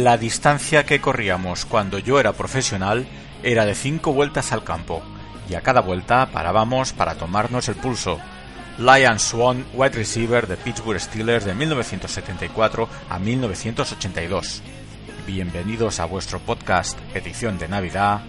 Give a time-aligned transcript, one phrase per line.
[0.00, 3.06] La distancia que corríamos cuando yo era profesional
[3.42, 5.02] era de 5 vueltas al campo,
[5.46, 8.18] y a cada vuelta parábamos para tomarnos el pulso.
[8.78, 14.62] Lion Swan, wide receiver de Pittsburgh Steelers de 1974 a 1982.
[15.26, 18.22] Bienvenidos a vuestro podcast edición de Navidad.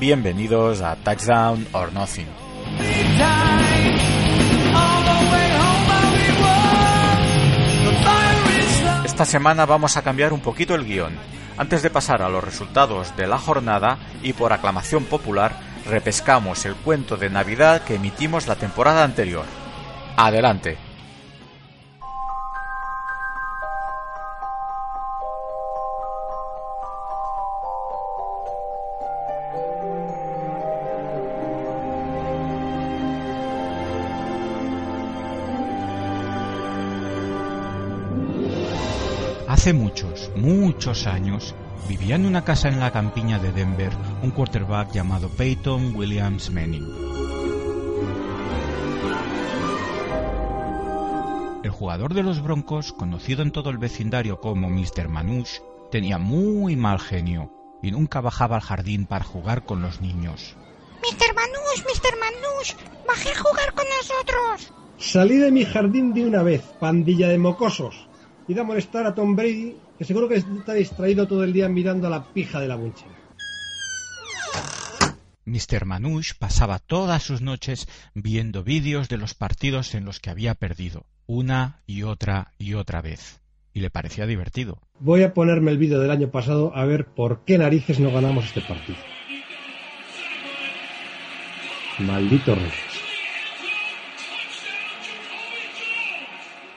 [0.00, 2.26] Bienvenidos a Touchdown or Nothing.
[9.12, 11.12] Esta semana vamos a cambiar un poquito el guion.
[11.58, 15.54] Antes de pasar a los resultados de la jornada y por aclamación popular,
[15.84, 19.44] repescamos el cuento de Navidad que emitimos la temporada anterior.
[20.16, 20.78] Adelante.
[39.62, 41.54] Hace muchos, muchos años,
[41.88, 46.84] vivía en una casa en la campiña de Denver un quarterback llamado Peyton Williams Manning.
[51.62, 55.08] El jugador de los Broncos, conocido en todo el vecindario como Mr.
[55.08, 57.52] Manouche, tenía muy mal genio
[57.84, 60.56] y nunca bajaba al jardín para jugar con los niños.
[61.02, 61.36] Mr.
[61.36, 62.18] Manouche, Mr.
[62.18, 62.74] Manouche,
[63.06, 64.72] bajé a jugar con nosotros.
[64.98, 68.08] Salí de mi jardín de una vez, pandilla de mocosos.
[68.48, 72.06] Id a molestar a Tom Brady, que seguro que está distraído todo el día mirando
[72.06, 73.06] a la pija de la buncha.
[75.44, 75.84] Mr.
[75.84, 81.06] Manouche pasaba todas sus noches viendo vídeos de los partidos en los que había perdido,
[81.26, 83.40] una y otra y otra vez.
[83.74, 84.78] Y le parecía divertido.
[85.00, 88.44] Voy a ponerme el vídeo del año pasado a ver por qué narices no ganamos
[88.44, 88.98] este partido.
[91.98, 93.11] Maldito Reyes.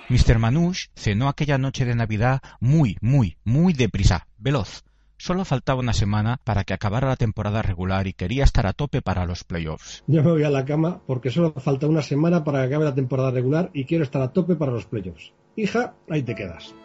[0.07, 0.37] Mr.
[0.37, 4.83] Manouche cenó aquella noche de Navidad muy, muy, muy deprisa, veloz.
[5.17, 9.01] Solo faltaba una semana para que acabara la temporada regular y quería estar a tope
[9.01, 10.03] para los playoffs.
[10.05, 12.93] Yo me voy a la cama porque solo falta una semana para que acabe la
[12.93, 15.33] temporada regular y quiero estar a tope para los playoffs.
[15.55, 16.75] Hija, ahí te quedas.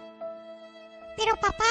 [1.18, 1.64] Pero papá,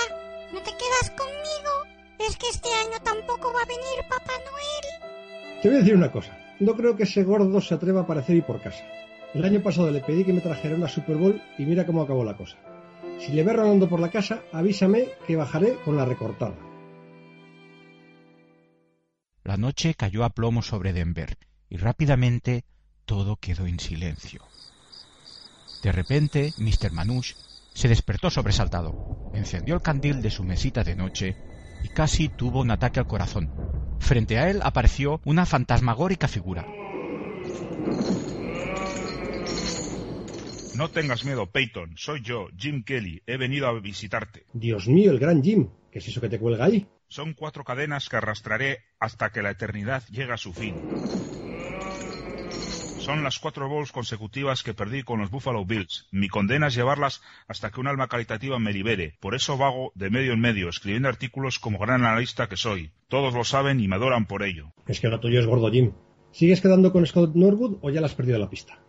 [0.54, 2.28] ¿no te quedas conmigo?
[2.28, 5.62] Es que este año tampoco va a venir Papá Noel.
[5.64, 6.38] Te voy a decir una cosa.
[6.60, 8.84] No creo que ese gordo se atreva a aparecer y por casa.
[9.34, 12.24] El año pasado le pedí que me trajera una Super Bowl y mira cómo acabó
[12.24, 12.58] la cosa.
[13.20, 16.56] Si le ves rodando por la casa, avísame que bajaré con la recortada.
[19.44, 21.38] La noche cayó a plomo sobre Denver
[21.70, 22.64] y rápidamente
[23.06, 24.42] todo quedó en silencio.
[25.84, 26.92] De repente, Mr.
[26.92, 27.36] Manouche
[27.74, 28.94] se despertó sobresaltado,
[29.34, 31.36] encendió el candil de su mesita de noche
[31.84, 33.50] y casi tuvo un ataque al corazón.
[34.00, 36.66] Frente a él apareció una fantasmagórica figura.
[40.80, 41.96] No tengas miedo, Peyton.
[41.98, 43.22] Soy yo, Jim Kelly.
[43.28, 44.46] He venido a visitarte.
[44.54, 45.68] Dios mío, el gran Jim.
[45.92, 46.88] ¿Qué es eso que te cuelga ahí?
[47.10, 50.76] Son cuatro cadenas que arrastraré hasta que la eternidad llegue a su fin.
[53.00, 56.08] Son las cuatro bowls consecutivas que perdí con los Buffalo Bills.
[56.12, 59.18] Mi condena es llevarlas hasta que un alma caritativa me libere.
[59.20, 62.92] Por eso vago de medio en medio, escribiendo artículos como gran analista que soy.
[63.10, 64.72] Todos lo saben y me adoran por ello.
[64.88, 65.92] Es que lo tuyo es gordo, Jim.
[66.32, 68.80] ¿Sigues quedando con Scott Norwood o ya la has perdido la pista?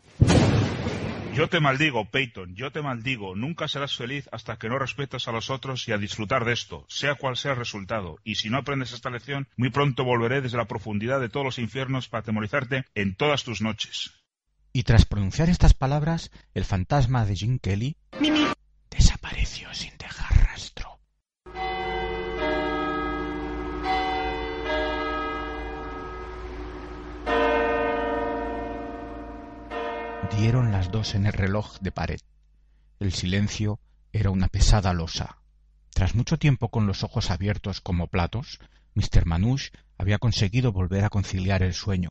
[1.32, 3.36] Yo te maldigo, Peyton, yo te maldigo.
[3.36, 6.84] Nunca serás feliz hasta que no respetes a los otros y a disfrutar de esto,
[6.88, 8.18] sea cual sea el resultado.
[8.24, 11.58] Y si no aprendes esta lección, muy pronto volveré desde la profundidad de todos los
[11.58, 14.10] infiernos para atemorizarte en todas tus noches.
[14.72, 17.96] Y tras pronunciar estas palabras, el fantasma de Jim Kelly
[18.90, 20.89] desapareció sin dejar rastro.
[30.36, 32.20] Dieron las dos en el reloj de pared.
[32.98, 33.78] El silencio
[34.12, 35.38] era una pesada losa.
[35.92, 38.58] Tras mucho tiempo con los ojos abiertos como platos,
[38.94, 39.26] Mr.
[39.26, 42.10] Manouche había conseguido volver a conciliar el sueño.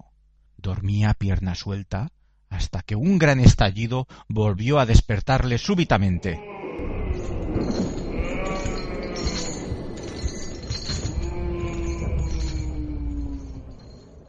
[0.57, 2.12] Dormía pierna suelta
[2.50, 6.39] hasta que un gran estallido volvió a despertarle súbitamente.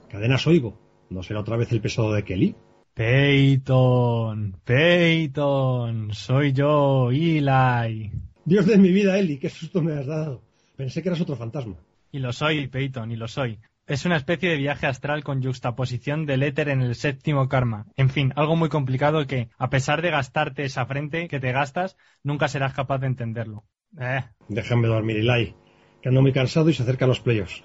[0.09, 0.79] Cadenas oigo.
[1.09, 2.55] ¿No será otra vez el pesado de Kelly?
[3.01, 8.13] Peyton, Peyton, soy yo, Eli.
[8.45, 10.43] Dios de mi vida, Eli, qué susto me has dado.
[10.77, 11.77] Pensé que eras otro fantasma.
[12.13, 13.59] Y lo soy, Peyton, y lo soy.
[13.87, 17.87] Es una especie de viaje astral con juxtaposición del éter en el séptimo karma.
[17.97, 21.97] En fin, algo muy complicado que, a pesar de gastarte esa frente que te gastas,
[22.23, 23.65] nunca serás capaz de entenderlo.
[23.99, 25.55] Eh, Déjame dormir, Eli,
[26.03, 27.65] que ando muy cansado y se acercan los playoffs.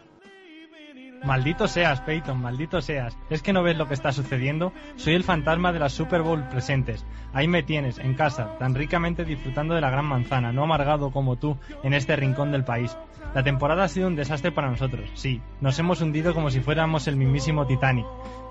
[1.25, 3.17] Maldito seas, Peyton, maldito seas.
[3.29, 4.71] ¿Es que no ves lo que está sucediendo?
[4.95, 7.05] Soy el fantasma de las Super Bowl presentes.
[7.33, 11.37] Ahí me tienes, en casa, tan ricamente disfrutando de la gran manzana, no amargado como
[11.37, 12.95] tú en este rincón del país.
[13.33, 15.41] La temporada ha sido un desastre para nosotros, sí.
[15.59, 18.05] Nos hemos hundido como si fuéramos el mismísimo Titanic.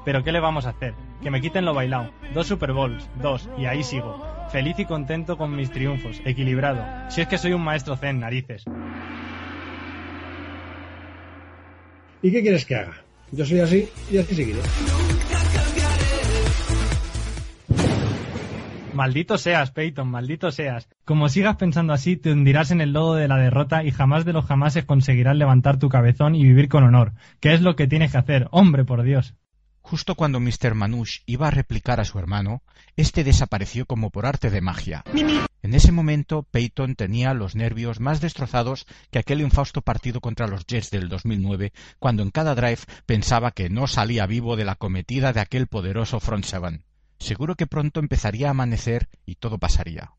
[0.04, 0.94] Pero ¿qué le vamos a hacer?
[1.22, 2.10] Que me quiten lo bailado.
[2.34, 4.22] Dos Super Bowls, dos, y ahí sigo.
[4.50, 6.84] Feliz y contento con mis triunfos, equilibrado.
[7.08, 8.64] Si es que soy un maestro zen, narices.
[12.24, 12.94] ¿Y qué quieres que haga?
[13.32, 14.60] Yo soy así y así seguiré.
[18.94, 20.88] Maldito seas, Peyton, maldito seas.
[21.04, 24.32] Como sigas pensando así, te hundirás en el lodo de la derrota y jamás de
[24.32, 27.12] los jamases conseguirás levantar tu cabezón y vivir con honor.
[27.40, 28.48] ¿Qué es lo que tienes que hacer?
[28.52, 29.34] Hombre, por Dios.
[29.86, 30.74] Justo cuando Mr.
[30.74, 32.62] Manouche iba a replicar a su hermano,
[32.96, 35.04] este desapareció como por arte de magia.
[35.62, 40.66] En ese momento, Peyton tenía los nervios más destrozados que aquel infausto partido contra los
[40.66, 45.34] Jets del 2009, cuando en cada drive pensaba que no salía vivo de la cometida
[45.34, 46.82] de aquel poderoso front seven.
[47.18, 50.12] Seguro que pronto empezaría a amanecer y todo pasaría.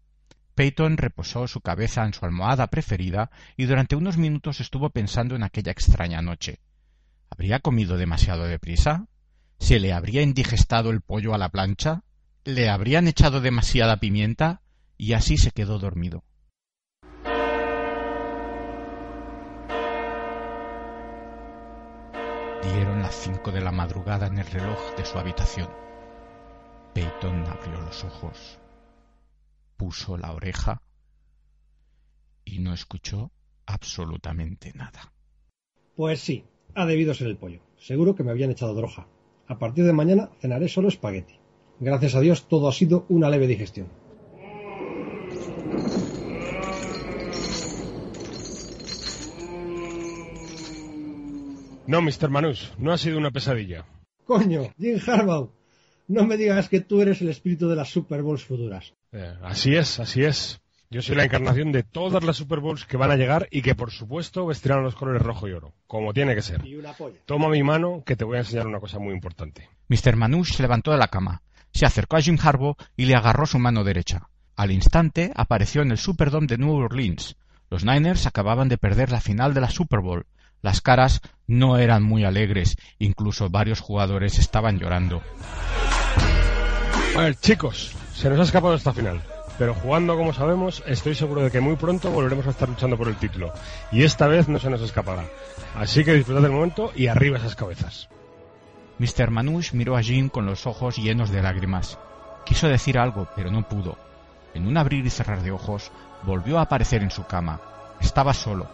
[0.53, 5.41] Peyton reposó su cabeza en su almohada preferida y durante unos minutos estuvo pensando en
[5.41, 6.59] aquella extraña noche.
[7.31, 9.07] ¿Habría comido demasiado deprisa?
[9.59, 12.03] ¿Se le habría indigestado el pollo a la plancha?
[12.43, 14.61] ¿Le habrían echado demasiada pimienta?
[14.97, 16.23] Y así se quedó dormido.
[22.63, 25.69] Dieron las cinco de la madrugada en el reloj de su habitación.
[26.93, 28.59] Peyton abrió los ojos,
[29.75, 30.81] puso la oreja
[32.45, 33.31] y no escuchó
[33.65, 35.11] absolutamente nada.
[35.95, 37.61] Pues sí, ha debido ser el pollo.
[37.77, 39.07] Seguro que me habían echado droga.
[39.47, 41.35] A partir de mañana cenaré solo espagueti.
[41.79, 43.87] Gracias a Dios todo ha sido una leve digestión.
[51.87, 52.29] No, Mr.
[52.29, 53.85] Manus, no ha sido una pesadilla.
[54.25, 55.51] Coño, Jim Harbaugh,
[56.07, 58.93] no me digas que tú eres el espíritu de las Super Bowls futuras.
[59.11, 60.59] Eh, así es, así es.
[60.89, 63.75] Yo soy la encarnación de todas las Super Bowls que van a llegar y que
[63.75, 66.65] por supuesto vestirán los colores rojo y oro, como tiene que ser.
[66.65, 67.17] Y una polla.
[67.25, 69.69] Toma mi mano que te voy a enseñar una cosa muy importante.
[69.89, 70.15] Mr.
[70.15, 71.41] Manouche se levantó de la cama,
[71.73, 74.29] se acercó a Jim Harbaugh y le agarró su mano derecha.
[74.55, 77.35] Al instante apareció en el Superdome de New Orleans.
[77.69, 80.27] Los Niners acababan de perder la final de la Super Bowl.
[80.61, 85.21] Las caras no eran muy alegres, incluso varios jugadores estaban llorando.
[87.17, 89.21] A ver, chicos, se nos ha escapado esta final.
[89.57, 93.07] Pero jugando como sabemos, estoy seguro de que muy pronto volveremos a estar luchando por
[93.07, 93.53] el título.
[93.91, 95.25] Y esta vez no se nos escapará.
[95.75, 98.09] Así que disfrutad del momento y arriba esas cabezas.
[98.99, 99.29] Mr.
[99.29, 101.97] Manouche miró a Jim con los ojos llenos de lágrimas.
[102.45, 103.97] Quiso decir algo, pero no pudo.
[104.53, 105.91] En un abrir y cerrar de ojos,
[106.23, 107.59] volvió a aparecer en su cama.
[107.99, 108.67] Estaba solo.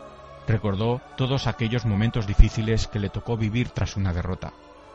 [0.48, 4.54] Recordó todos aquellos momentos difíciles que le tocó vivir tras una derrota.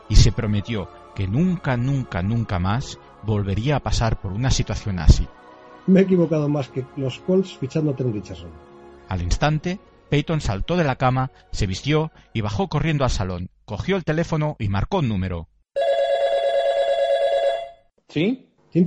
[0.09, 5.27] Y se prometió que nunca, nunca, nunca más volvería a pasar por una situación así.
[5.87, 8.51] Me he equivocado más que los Colts fichando a Trent Richardson.
[9.07, 9.79] Al instante,
[10.09, 13.49] Peyton saltó de la cama, se vistió y bajó corriendo al salón.
[13.63, 15.47] Cogió el teléfono y marcó un número.
[18.09, 18.49] ¿Sí?
[18.69, 18.85] ¿Tim?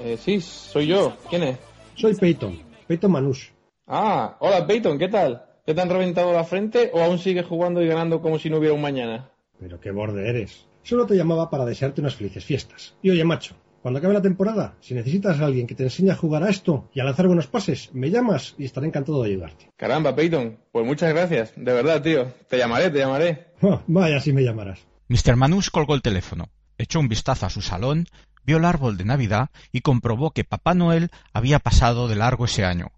[0.00, 1.16] Eh, sí, soy yo.
[1.30, 1.58] ¿Quién es?
[1.94, 2.58] Soy Peyton.
[2.88, 3.52] Peyton Manouche.
[3.86, 5.46] Ah, hola Peyton, ¿qué tal?
[5.64, 8.58] ¿Ya te han reventado la frente o aún sigues jugando y ganando como si no
[8.58, 9.30] hubiera un mañana?
[9.60, 10.66] Pero qué borde eres.
[10.82, 12.96] Solo te llamaba para desearte unas felices fiestas.
[13.00, 16.16] Y oye, macho, cuando acabe la temporada, si necesitas a alguien que te enseñe a
[16.16, 19.70] jugar a esto y a lanzar buenos pases, me llamas y estaré encantado de ayudarte.
[19.76, 21.52] Caramba, Peyton, pues muchas gracias.
[21.54, 22.32] De verdad, tío.
[22.48, 23.48] Te llamaré, te llamaré.
[23.60, 24.78] Ah, vaya, si me llamarás.
[25.08, 25.36] Mr.
[25.36, 26.48] Manouche colgó el teléfono,
[26.78, 28.06] echó un vistazo a su salón,
[28.42, 32.64] vio el árbol de Navidad y comprobó que Papá Noel había pasado de largo ese
[32.64, 32.90] año.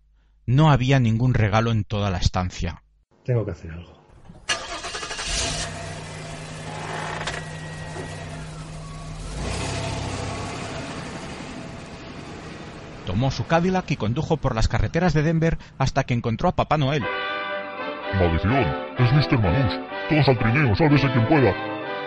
[0.47, 2.85] No había ningún regalo en toda la estancia.
[3.25, 3.96] Tengo que hacer algo.
[13.07, 16.77] Tomó su Cadillac y condujo por las carreteras de Denver hasta que encontró a Papá
[16.77, 17.05] Noel.
[18.15, 18.67] Maldición,
[18.99, 19.39] es Mr.
[19.39, 19.81] Manouche.
[20.09, 21.55] Todos al trineo, sálvese quien pueda.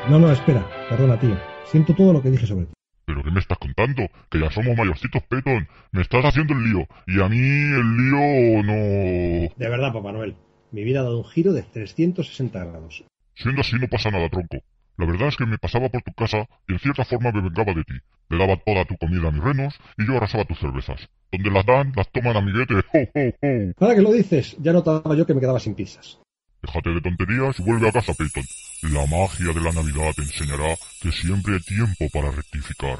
[0.09, 0.67] No, no, espera.
[0.89, 1.37] Perdona, tío.
[1.65, 2.73] Siento todo lo que dije sobre ti.
[3.05, 4.03] ¿Pero qué me estás contando?
[4.29, 5.69] Que ya somos mayorcitos, Peyton.
[5.93, 6.87] Me estás haciendo el lío.
[7.07, 9.53] Y a mí el lío no...
[9.55, 10.35] De verdad, Papá Noel.
[10.71, 13.05] Mi vida ha dado un giro de 360 grados.
[13.35, 14.57] Siendo así no pasa nada, tronco.
[14.99, 17.73] La verdad es que me pasaba por tu casa y en cierta forma me vengaba
[17.73, 17.93] de ti.
[18.27, 21.07] Le daba toda tu comida a mis renos y yo arrasaba tus cervezas.
[21.31, 22.73] Donde las dan, las toman amiguete.
[22.73, 22.81] ¡Ho,
[23.15, 23.73] ho, ho!
[23.79, 26.19] Ahora que lo dices, ya notaba yo que me quedaba sin pizzas.
[26.61, 28.43] Déjate de tonterías y vuelve a casa, Peyton.
[28.91, 32.99] La magia de la Navidad te enseñará que siempre hay tiempo para rectificar.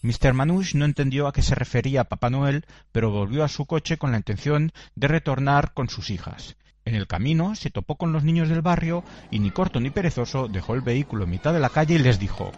[0.00, 0.32] Mr.
[0.32, 4.12] Manouche no entendió a qué se refería Papá Noel, pero volvió a su coche con
[4.12, 6.56] la intención de retornar con sus hijas.
[6.84, 10.48] En el camino se topó con los niños del barrio y ni corto ni perezoso
[10.48, 12.52] dejó el vehículo en mitad de la calle y les dijo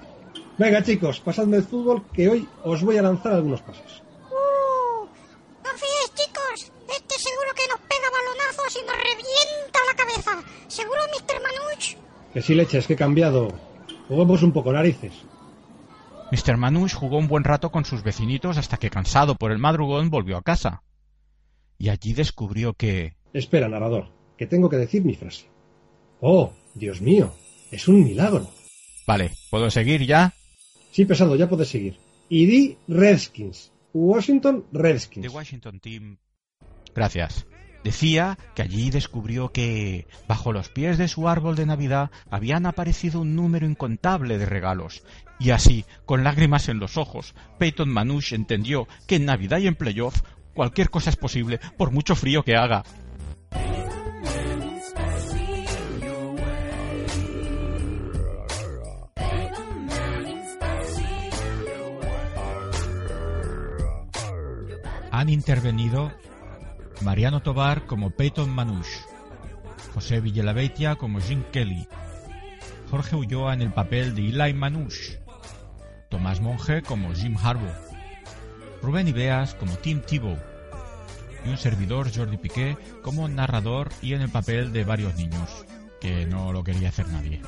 [0.56, 4.02] Venga chicos, pasadme el fútbol que hoy os voy a lanzar algunos pases.
[4.30, 5.06] ¡Uh!
[5.64, 6.72] No fíes, chicos.
[6.88, 10.48] Este seguro que nos pega balonazos y nos revienta la cabeza.
[10.68, 11.42] ¿Seguro, Mr.
[11.42, 11.96] Manuch?
[12.32, 13.48] Que si leches, que he cambiado.
[14.06, 15.12] Juguemos un poco narices.
[16.30, 16.56] Mr.
[16.56, 20.36] Manouche jugó un buen rato con sus vecinitos hasta que cansado por el madrugón volvió
[20.36, 20.82] a casa.
[21.78, 23.16] Y allí descubrió que...
[23.34, 24.06] Espera, narrador,
[24.38, 25.46] que tengo que decir mi frase.
[26.20, 27.34] Oh, Dios mío,
[27.72, 28.48] es un milagro.
[29.06, 30.32] Vale, ¿puedo seguir ya?
[30.92, 31.98] Sí, pesado, ya puedes seguir.
[32.28, 33.72] Y di Redskins.
[33.92, 35.26] Washington Redskins.
[35.26, 36.18] The Washington Team.
[36.94, 37.46] Gracias.
[37.82, 43.20] Decía que allí descubrió que, bajo los pies de su árbol de Navidad, habían aparecido
[43.20, 45.02] un número incontable de regalos.
[45.38, 49.74] Y así, con lágrimas en los ojos, Peyton Manouche entendió que en Navidad y en
[49.74, 50.22] playoff
[50.54, 52.84] cualquier cosa es posible, por mucho frío que haga.
[65.16, 66.10] Han intervenido
[67.02, 68.98] Mariano Tobar como Peyton Manouche,
[69.94, 71.86] José Villalabeitia como Jim Kelly,
[72.90, 75.20] Jorge Ulloa en el papel de Eli Manouche,
[76.08, 77.76] Tomás Monge como Jim Harbaugh,
[78.82, 80.36] Rubén Ibeas como Tim Tebow
[81.46, 85.64] y un servidor Jordi Piqué como narrador y en el papel de varios niños,
[86.00, 87.40] que no lo quería hacer nadie.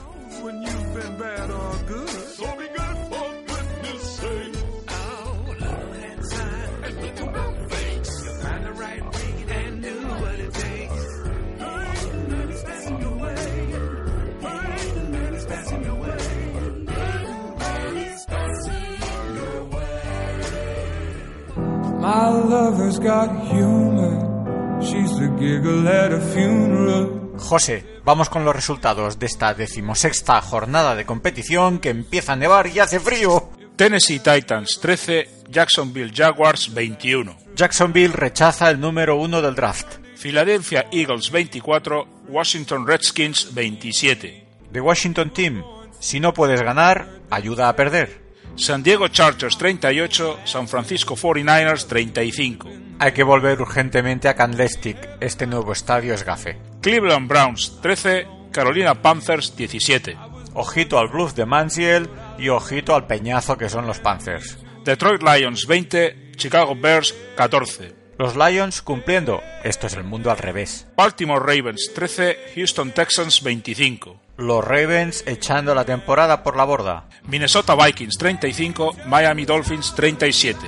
[22.06, 24.80] My lover's got humor.
[24.80, 27.32] She's the giggle at a funeral.
[27.36, 32.68] José, vamos con los resultados de esta decimosexta jornada de competición que empieza a nevar
[32.68, 33.50] y hace frío.
[33.74, 37.36] Tennessee Titans 13, Jacksonville Jaguars 21.
[37.56, 39.96] Jacksonville rechaza el número uno del draft.
[40.16, 44.46] Philadelphia Eagles 24, Washington Redskins 27.
[44.70, 45.64] The Washington Team,
[45.98, 48.25] si no puedes ganar, ayuda a perder.
[48.56, 52.70] San Diego Chargers 38, San Francisco 49ers 35.
[52.98, 56.58] Hay que volver urgentemente a Candlestick, este nuevo estadio es gafe.
[56.80, 60.16] Cleveland Browns 13, Carolina Panthers 17.
[60.54, 62.08] Ojito al bluff de Manziel
[62.38, 64.56] y ojito al peñazo que son los Panthers.
[64.84, 67.94] Detroit Lions 20, Chicago Bears 14.
[68.18, 70.86] Los Lions cumpliendo, esto es el mundo al revés.
[70.96, 74.25] Baltimore Ravens 13, Houston Texans 25.
[74.38, 77.08] Los Ravens echando la temporada por la borda.
[77.24, 80.58] Minnesota Vikings 35, Miami Dolphins 37.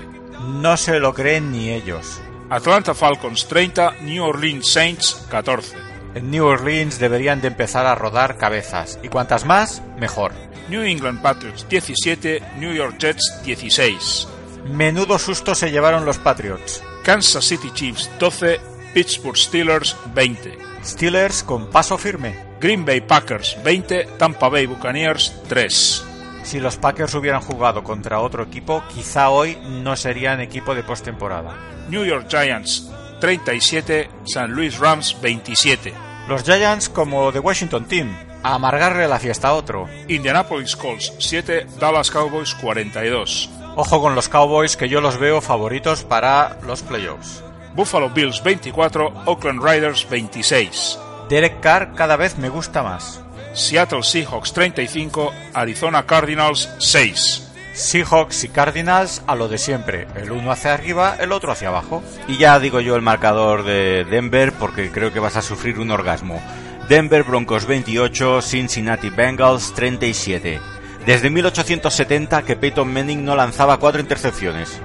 [0.41, 2.19] No se lo creen ni ellos.
[2.49, 5.77] Atlanta Falcons 30, New Orleans Saints 14.
[6.15, 10.33] En New Orleans deberían de empezar a rodar cabezas, y cuantas más, mejor.
[10.71, 14.29] New England Patriots 17, New York Jets 16.
[14.65, 16.83] Menudo susto se llevaron los Patriots.
[17.05, 18.61] Kansas City Chiefs 12,
[18.95, 20.57] Pittsburgh Steelers 20.
[20.83, 22.48] Steelers con paso firme.
[22.61, 26.05] Green Bay Packers 20, Tampa Bay Buccaneers 3.
[26.43, 31.55] Si los Packers hubieran jugado contra otro equipo, quizá hoy no serían equipo de postemporada.
[31.89, 35.93] New York Giants 37, San Luis Rams 27.
[36.29, 39.89] Los Giants como The Washington Team, a amargarle la fiesta a otro.
[40.09, 43.51] Indianapolis Colts 7, Dallas Cowboys 42.
[43.77, 47.43] Ojo con los Cowboys que yo los veo favoritos para los playoffs.
[47.75, 50.99] Buffalo Bills 24, Oakland Raiders 26.
[51.29, 53.21] Derek Carr cada vez me gusta más.
[53.53, 57.45] Seattle Seahawks 35, Arizona Cardinals 6.
[57.75, 62.03] Seahawks y Cardinals a lo de siempre, el uno hacia arriba, el otro hacia abajo.
[62.27, 65.91] Y ya digo yo el marcador de Denver porque creo que vas a sufrir un
[65.91, 66.43] orgasmo.
[66.89, 70.59] Denver Broncos 28, Cincinnati Bengals 37.
[71.05, 74.81] Desde 1870 que Peyton Manning no lanzaba cuatro intercepciones.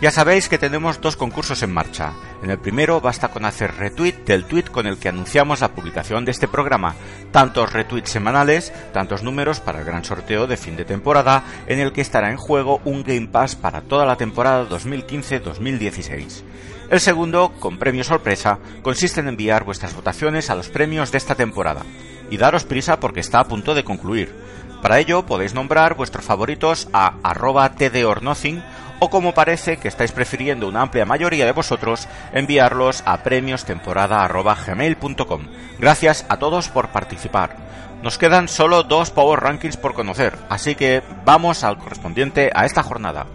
[0.00, 2.14] Ya sabéis que tenemos dos concursos en marcha.
[2.42, 6.24] En el primero basta con hacer retweet del tweet con el que anunciamos la publicación
[6.24, 6.94] de este programa,
[7.32, 11.92] tantos retweets semanales, tantos números para el gran sorteo de fin de temporada, en el
[11.92, 16.44] que estará en juego un Game Pass para toda la temporada 2015-2016.
[16.88, 21.34] El segundo, con premio sorpresa, consiste en enviar vuestras votaciones a los premios de esta
[21.34, 21.82] temporada.
[22.30, 24.34] Y daros prisa porque está a punto de concluir.
[24.80, 28.62] Para ello podéis nombrar vuestros favoritos a arroba tdornothing
[29.00, 35.46] o como parece que estáis prefiriendo una amplia mayoría de vosotros, enviarlos a premiostemporada.gmail.com.
[35.78, 37.56] Gracias a todos por participar.
[38.02, 42.82] Nos quedan solo dos Power Rankings por conocer, así que vamos al correspondiente a esta
[42.82, 43.26] jornada.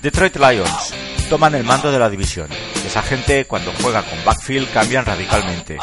[0.00, 0.94] Detroit Lions
[1.28, 2.48] toman el mando de la división.
[2.90, 5.78] Esa gente cuando juega con backfield cambian radicalmente.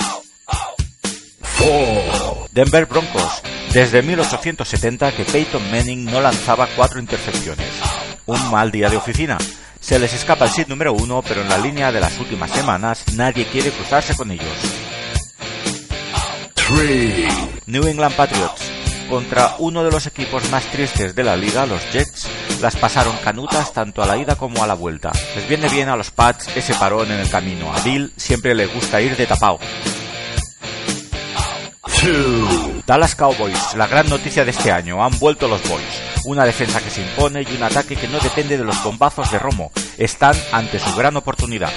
[2.52, 3.42] Denver Broncos.
[3.72, 7.70] Desde 1870 que Peyton Manning no lanzaba cuatro intercepciones.
[8.26, 9.38] Un mal día de oficina.
[9.80, 13.06] Se les escapa el sit número uno, pero en la línea de las últimas semanas
[13.16, 14.58] nadie quiere cruzarse con ellos.
[17.68, 18.67] New England Patriots.
[19.10, 22.28] Contra uno de los equipos más tristes de la liga, los Jets,
[22.62, 25.12] las pasaron canutas tanto a la ida como a la vuelta.
[25.36, 27.74] Les viene bien a los Pats ese parón en el camino.
[27.74, 29.60] A Bill siempre le gusta ir de tapao.
[32.86, 35.84] Dallas Cowboys, la gran noticia de este año, han vuelto los Boys.
[36.26, 39.40] Una defensa que se impone y un ataque que no depende de los bombazos de
[39.40, 39.72] Romo.
[39.98, 41.72] Están ante su gran oportunidad.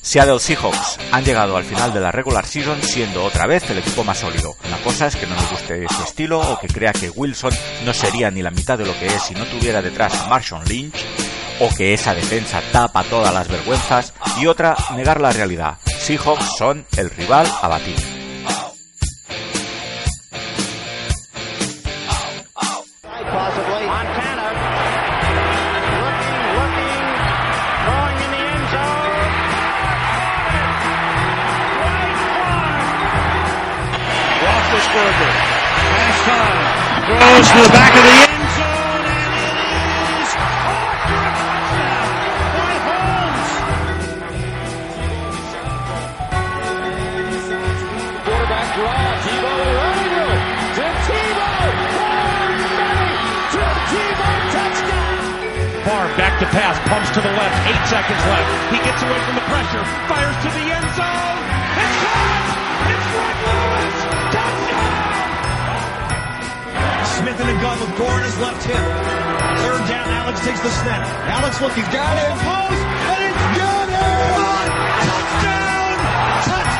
[0.00, 4.04] Seattle Seahawks han llegado al final de la regular season siendo otra vez el equipo
[4.04, 4.54] más sólido.
[4.66, 7.52] Una cosa es que no me guste su estilo o que crea que Wilson
[7.84, 10.64] no sería ni la mitad de lo que es si no tuviera detrás a Marshawn
[10.66, 11.04] Lynch
[11.60, 15.78] o que esa defensa tapa todas las vergüenzas y otra negar la realidad.
[15.84, 18.11] Seahawks son el rival a batir.
[37.18, 39.52] Throws to the back of the end zone, and it
[40.22, 41.36] is touchdown
[42.56, 43.50] by Holmes.
[48.24, 48.68] Quarterback.
[50.72, 51.68] Tim Tebow
[54.52, 55.20] touchdown.
[56.16, 58.72] Back to pass, pumps to the left, eight seconds left.
[58.72, 61.31] He gets away from the pressure, fires to the end zone.
[67.22, 68.74] Smith in a gun with Gore in his left hip.
[68.74, 71.06] Third down, Alex takes the snap.
[71.30, 74.66] Alex looking, got it, post, and it's it!
[75.06, 75.94] Touchdown!
[76.42, 76.71] Touchdown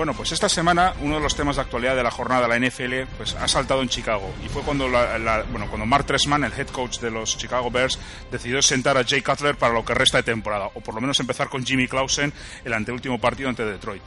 [0.00, 2.56] Bueno, pues esta semana uno de los temas de actualidad de la jornada de la
[2.66, 6.42] NFL pues, ha saltado en Chicago y fue cuando, la- la- bueno, cuando Mark Trestman,
[6.42, 7.98] el head coach de los Chicago Bears,
[8.32, 11.20] decidió sentar a Jay Cutler para lo que resta de temporada, o por lo menos
[11.20, 12.32] empezar con Jimmy Clausen
[12.64, 14.00] el anteúltimo partido ante Detroit.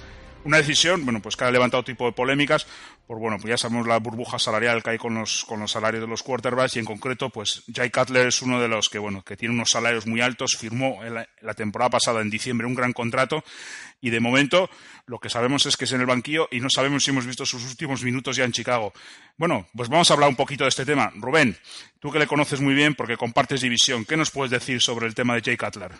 [0.45, 2.65] Una decisión, bueno, pues que ha levantado tipo de polémicas,
[3.05, 6.01] por bueno, pues ya sabemos la burbuja salarial que hay con los, con los salarios
[6.01, 9.21] de los quarterbacks y en concreto, pues Jay Cutler es uno de los que, bueno,
[9.21, 12.93] que tiene unos salarios muy altos, firmó en la temporada pasada en diciembre un gran
[12.93, 13.43] contrato
[14.03, 14.69] y de momento
[15.07, 17.45] lo que sabemos es que es en el banquillo y no sabemos si hemos visto
[17.45, 18.93] sus últimos minutos ya en Chicago.
[19.37, 21.11] Bueno, pues vamos a hablar un poquito de este tema.
[21.15, 21.57] Rubén,
[21.99, 25.15] tú que le conoces muy bien porque compartes división, ¿qué nos puedes decir sobre el
[25.15, 25.91] tema de Jay Cutler?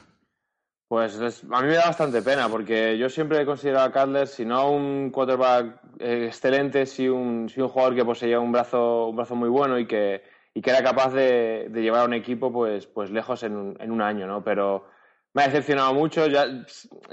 [0.88, 4.28] Pues es- a mí me da bastante pena porque yo siempre he considerado a Cutler,
[4.28, 9.16] si no un quarterback eh, excelente, si un, un jugador que poseía un brazo, un
[9.16, 10.22] brazo muy bueno y que,
[10.54, 13.78] y que era capaz de, de llevar a un equipo pues, pues lejos en un,
[13.80, 14.44] en un año, ¿no?
[14.44, 14.88] Pero
[15.34, 16.46] me ha decepcionado mucho, ya,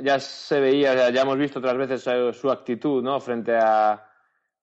[0.02, 2.02] ya se veía, ya, ya hemos visto otras veces
[2.36, 3.18] su, actitud, ¿no?
[3.20, 4.06] Frente a,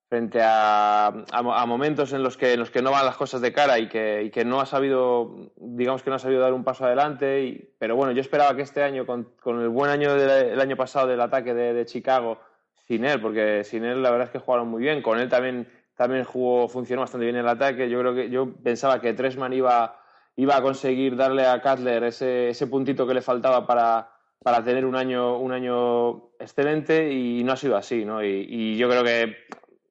[0.08, 3.16] frente a, a mo- a momentos en los que en los que no van las
[3.16, 6.40] cosas de cara y que, y que no ha sabido digamos que no ha sabido
[6.40, 9.68] dar un paso adelante y- pero bueno yo esperaba que este año con, con el
[9.68, 12.38] buen año del año pasado del ataque de, de Chicago
[12.86, 15.68] sin él porque sin él la verdad es que jugaron muy bien con él también
[15.94, 19.97] también jugó funcionó bastante bien el ataque yo creo que yo pensaba que Tresman iba
[20.38, 24.84] iba a conseguir darle a Cutler ese, ese puntito que le faltaba para para tener
[24.86, 29.36] un año un año excelente y no ha sido así no y, yo creo que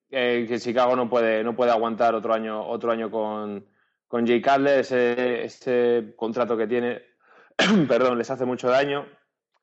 [0.09, 3.67] que Chicago no puede, no puede aguantar otro año, otro año con,
[4.07, 7.01] con Jay Cutler, ese, contrato que tiene,
[7.89, 9.05] perdón, les hace mucho daño.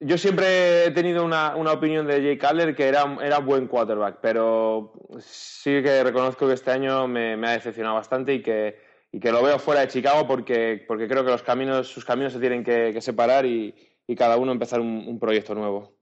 [0.01, 4.19] yo siempre he tenido una, una opinión de Jay Cutler que era, era buen quarterback,
[4.21, 9.31] pero sí que reconozco que este año me ha decepcionado bastante y que, y que
[9.31, 12.65] lo veo fuera de Chicago porque, porque creo que los caminos, sus caminos se tienen
[12.65, 13.75] que, que separar y,
[14.07, 15.95] y cada uno empezar un, un proyecto nuevo.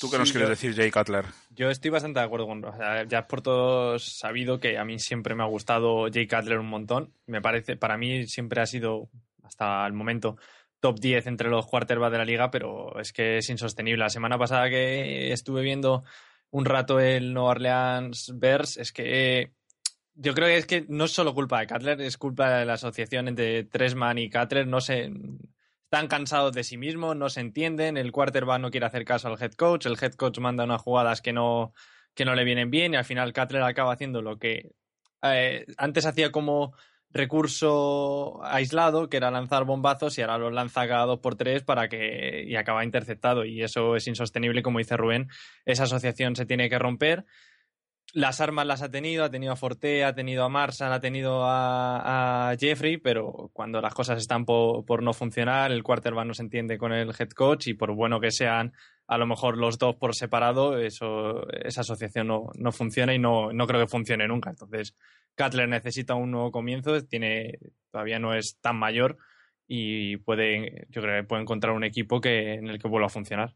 [0.00, 1.24] ¿Tú qué nos Sí, quieres yo- decir, Jay Cutler?
[1.50, 2.64] Yo estoy bastante de acuerdo con.
[2.64, 6.28] o sea, ya es por todos sabido que a mí siempre me ha gustado Jay
[6.28, 7.12] Cutler un montón.
[7.26, 9.08] Me parece, para mí siempre ha sido,
[9.42, 10.36] hasta el momento,
[10.78, 13.98] top 10 entre los quarterbacks de la liga, pero es que es insostenible.
[14.04, 16.04] La semana pasada que estuve viendo
[16.52, 19.50] un rato el New Orleans Bears, es que
[20.14, 22.74] yo creo que es que no es solo culpa de Cutler, es culpa de la
[22.74, 24.66] asociación entre Tresman y Cutler.
[24.66, 25.10] No sé,
[25.84, 29.42] están cansados de sí mismos, no se entienden, el quarterback no quiere hacer caso al
[29.42, 31.74] head coach, el head coach manda unas jugadas que no,
[32.14, 34.72] que no le vienen bien y al final Cutler acaba haciendo lo que
[35.22, 36.74] eh, antes hacía como
[37.10, 41.88] recurso aislado, que era lanzar bombazos y ahora los lanza cada dos por tres para
[41.88, 45.28] que y acaba interceptado y eso es insostenible, como dice Rubén,
[45.66, 47.26] esa asociación se tiene que romper
[48.14, 51.42] las armas las ha tenido, ha tenido a Forte, ha tenido a Marshall, ha tenido
[51.44, 56.42] a, Jeffrey, pero cuando las cosas están po- por no funcionar, el quarterback no se
[56.42, 58.72] entiende con el head coach y por bueno que sean
[59.06, 63.52] a lo mejor los dos por separado, eso, esa asociación no, no funciona y no,
[63.52, 64.50] no creo que funcione nunca.
[64.50, 64.94] Entonces,
[65.36, 67.58] Cutler necesita un nuevo comienzo, tiene,
[67.90, 69.18] todavía no es tan mayor
[69.66, 73.10] y puede, yo creo que puede encontrar un equipo que, en el que vuelva a
[73.10, 73.54] funcionar.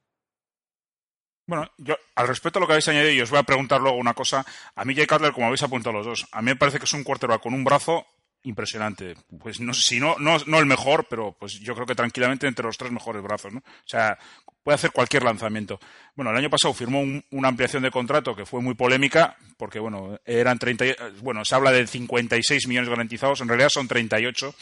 [1.46, 3.96] Bueno, yo al respecto a lo que habéis añadido, y os voy a preguntar luego
[3.98, 4.44] una cosa.
[4.74, 6.92] A mí Jay Cutler, como habéis apuntado los dos, a mí me parece que es
[6.92, 8.04] un quarterback con un brazo
[8.42, 9.14] impresionante.
[9.40, 12.64] Pues no sé si no, no, el mejor, pero pues yo creo que tranquilamente entre
[12.64, 13.58] los tres mejores brazos, ¿no?
[13.60, 14.18] O sea,
[14.62, 15.78] puede hacer cualquier lanzamiento.
[16.14, 19.78] Bueno, el año pasado firmó un- una ampliación de contrato que fue muy polémica, porque
[19.80, 24.54] bueno, eran 30, y- bueno, se habla de 56 millones garantizados, en realidad son 38.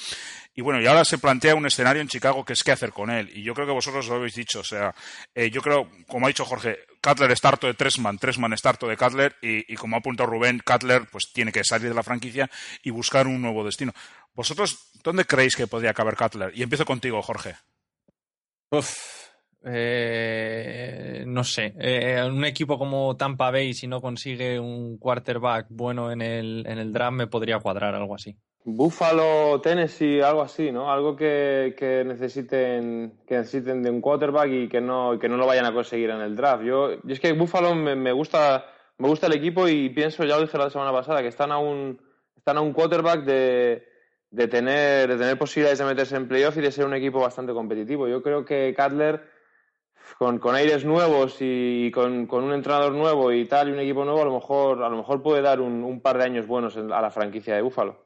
[0.57, 3.11] Y bueno, y ahora se plantea un escenario en Chicago que es qué hacer con
[3.11, 3.29] él.
[3.35, 4.61] Y yo creo que vosotros lo habéis dicho.
[4.61, 4.95] O sea,
[5.35, 8.87] eh, yo creo, como ha dicho Jorge, Cutler está harto de Tresman, Tresman está harto
[8.87, 9.35] de Cutler.
[9.43, 12.49] Y, y como ha apuntado Rubén, Cutler pues tiene que salir de la franquicia
[12.85, 13.93] y buscar un nuevo destino.
[14.33, 16.53] ¿Vosotros dónde creéis que podría acabar Cutler?
[16.55, 17.57] Y empiezo contigo, Jorge.
[18.71, 18.97] Uf,
[19.67, 21.75] eh, no sé.
[21.79, 26.79] Eh, un equipo como Tampa Bay, si no consigue un quarterback bueno en el, en
[26.79, 28.37] el draft, me podría cuadrar algo así.
[28.67, 30.91] Buffalo, Tennessee, algo así, ¿no?
[30.91, 35.47] Algo que, que necesiten que necesiten de un quarterback y que no que no lo
[35.47, 36.65] vayan a conseguir en el draft.
[36.65, 38.65] Yo, es que Buffalo me, me gusta
[38.97, 41.59] me gusta el equipo y pienso, ya lo dije la semana pasada, que están a
[41.59, 42.01] un
[42.37, 43.87] están a un quarterback de,
[44.31, 47.53] de tener de tener posibilidades de meterse en playoff y de ser un equipo bastante
[47.53, 48.09] competitivo.
[48.09, 49.29] Yo creo que Cutler
[50.19, 54.07] con, con aires nuevos y con, con un entrenador nuevo y tal y un equipo
[54.07, 56.77] nuevo a lo mejor a lo mejor puede dar un, un par de años buenos
[56.79, 58.05] en- a la franquicia de Buffalo.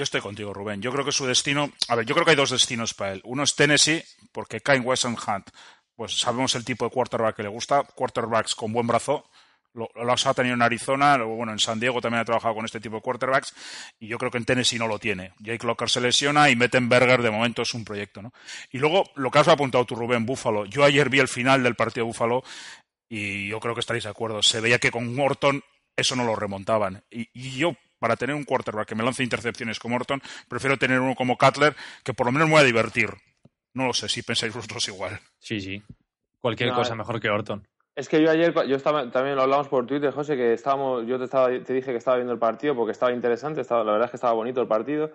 [0.00, 0.80] Yo estoy contigo, Rubén.
[0.80, 1.70] Yo creo que su destino.
[1.88, 3.20] A ver, yo creo que hay dos destinos para él.
[3.22, 5.50] Uno es Tennessee, porque Kyle Weston Hunt,
[5.94, 7.82] pues sabemos el tipo de quarterback que le gusta.
[7.82, 9.28] Quarterbacks con buen brazo.
[9.74, 12.80] Lo, ha tenido en Arizona, luego, bueno, en San Diego también ha trabajado con este
[12.80, 13.54] tipo de quarterbacks.
[13.98, 15.34] Y yo creo que en Tennessee no lo tiene.
[15.38, 18.32] Jake Locker se lesiona y Mettenberger de momento es un proyecto, ¿no?
[18.70, 20.64] Y luego, lo que has apuntado tú, Rubén, Buffalo.
[20.64, 22.42] Yo ayer vi el final del partido de Buffalo
[23.06, 24.42] y yo creo que estaréis de acuerdo.
[24.42, 25.62] Se veía que con Orton
[25.94, 27.04] eso no lo remontaban.
[27.10, 31.14] Y yo, para tener un quarterback que me lance intercepciones como Orton, prefiero tener uno
[31.14, 33.10] como Cutler que por lo menos me voy a divertir.
[33.74, 35.20] No lo sé si pensáis vosotros igual.
[35.38, 35.80] Sí, sí.
[36.40, 36.96] Cualquier No, cosa eh.
[36.96, 37.64] mejor que Orton.
[37.94, 41.18] Es que yo ayer, yo estaba, también lo hablamos por Twitter, José, que estábamos, yo
[41.18, 44.06] te, estaba, te dije que estaba viendo el partido porque estaba interesante, estaba, la verdad
[44.06, 45.12] es que estaba bonito el partido.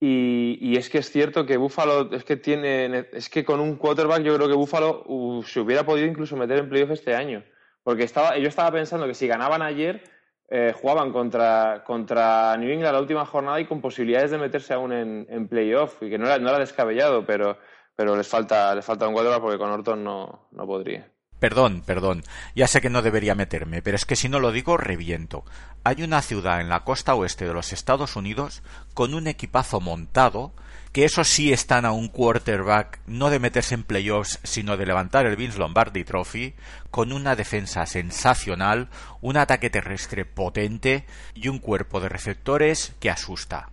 [0.00, 3.76] Y, y es que es cierto que Buffalo, es que tiene, es que con un
[3.76, 7.44] quarterback yo creo que Buffalo uh, se hubiera podido incluso meter en playoff este año.
[7.84, 10.02] Porque estaba, yo estaba pensando que si ganaban ayer,
[10.48, 14.92] eh, jugaban contra, contra New England la última jornada y con posibilidades de meterse aún
[14.92, 16.02] en, en playoff.
[16.02, 17.58] Y que no era, no descabellado, pero,
[17.96, 21.08] pero les falta, les falta un quarterback porque con Orton no, no podría.
[21.42, 22.22] Perdón, perdón.
[22.54, 25.44] Ya sé que no debería meterme, pero es que si no lo digo, reviento.
[25.82, 28.62] Hay una ciudad en la costa oeste de los Estados Unidos
[28.94, 30.52] con un equipazo montado,
[30.92, 35.24] que eso sí están a un quarterback no de meterse en playoffs, sino de levantar
[35.24, 36.54] el Vince Lombardi Trophy,
[36.90, 38.88] con una defensa sensacional,
[39.22, 43.70] un ataque terrestre potente y un cuerpo de receptores que asusta.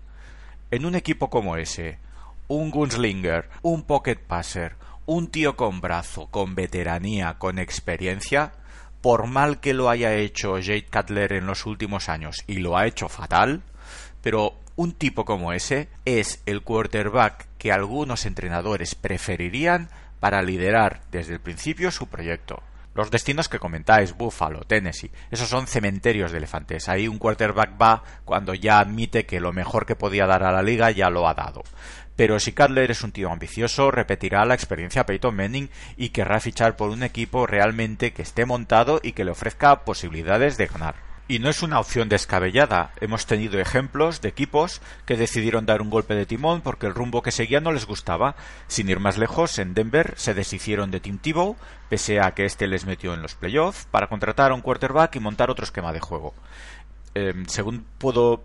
[0.71, 1.99] En un equipo como ese,
[2.47, 8.53] un gunslinger, un pocket passer, un tío con brazo, con veteranía, con experiencia,
[9.01, 12.87] por mal que lo haya hecho Jade Cutler en los últimos años, y lo ha
[12.87, 13.61] hecho fatal,
[14.21, 21.33] pero un tipo como ese es el quarterback que algunos entrenadores preferirían para liderar desde
[21.33, 22.63] el principio su proyecto.
[22.95, 26.89] Los destinos que comentáis, Buffalo, Tennessee, esos son cementerios de elefantes.
[26.89, 30.63] Ahí un quarterback va cuando ya admite que lo mejor que podía dar a la
[30.63, 31.63] liga ya lo ha dado.
[32.15, 36.75] Pero si Cutler es un tío ambicioso, repetirá la experiencia Peyton Manning y querrá fichar
[36.75, 41.08] por un equipo realmente que esté montado y que le ofrezca posibilidades de ganar.
[41.29, 42.91] Y no es una opción descabellada.
[42.99, 47.21] Hemos tenido ejemplos de equipos que decidieron dar un golpe de timón porque el rumbo
[47.21, 48.35] que seguía no les gustaba.
[48.67, 51.55] Sin ir más lejos, en Denver se deshicieron de Tim Tebow,
[51.87, 55.19] pese a que este les metió en los playoffs, para contratar a un quarterback y
[55.19, 56.33] montar otro esquema de juego.
[57.13, 58.43] Em, según puedo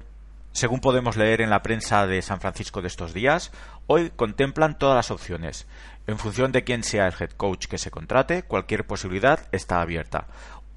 [0.53, 3.51] según podemos leer en la prensa de San Francisco de estos días,
[3.89, 5.67] hoy contemplan todas las opciones.
[6.07, 10.29] En función de quién sea el head coach que se contrate, cualquier posibilidad está abierta.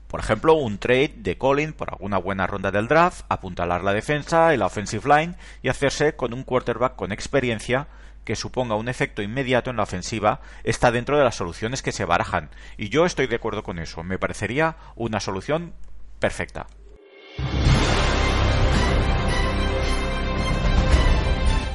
[0.08, 4.54] Por ejemplo, un trade de Colin por alguna buena ronda del draft, apuntalar la defensa
[4.54, 7.88] y la offensive line y hacerse con un quarterback con experiencia
[8.24, 12.04] que suponga un efecto inmediato en la ofensiva está dentro de las soluciones que se
[12.04, 12.50] barajan.
[12.78, 14.04] Y yo estoy de acuerdo con eso.
[14.04, 15.74] Me parecería una solución
[16.20, 16.68] perfecta.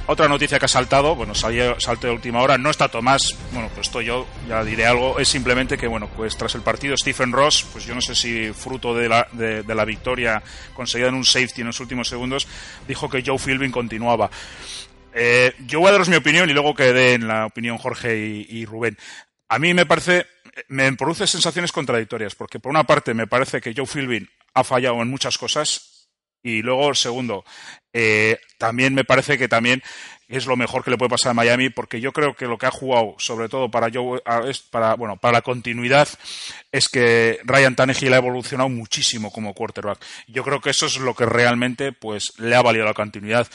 [0.07, 3.69] Otra noticia que ha saltado, bueno, salió, salto de última hora, no está Tomás, bueno,
[3.69, 7.31] pues esto yo ya diré algo, es simplemente que, bueno, pues tras el partido Stephen
[7.31, 10.43] Ross, pues yo no sé si fruto de la, de, la victoria
[10.75, 12.49] conseguida en un safety en los últimos segundos,
[12.89, 14.29] dijo que Joe Philbin continuaba.
[15.15, 18.47] Eh, yo voy a daros mi opinión y luego que den la opinión Jorge y,
[18.49, 18.99] y Rubén.
[19.49, 20.27] A mí me parece,
[20.67, 25.01] me produce sensaciones contradictorias, porque por una parte me parece que Joe Philbin ha fallado
[25.01, 25.92] en muchas cosas,
[26.43, 27.45] y luego, segundo,
[27.93, 29.83] eh, también me parece que también
[30.33, 32.65] es lo mejor que le puede pasar a Miami porque yo creo que lo que
[32.65, 33.89] ha jugado sobre todo para
[34.71, 36.09] para bueno para la continuidad
[36.73, 40.03] es que Ryan Tannehill ha evolucionado muchísimo como quarterback.
[40.27, 43.47] Yo creo que eso es lo que realmente pues le ha valido la continuidad.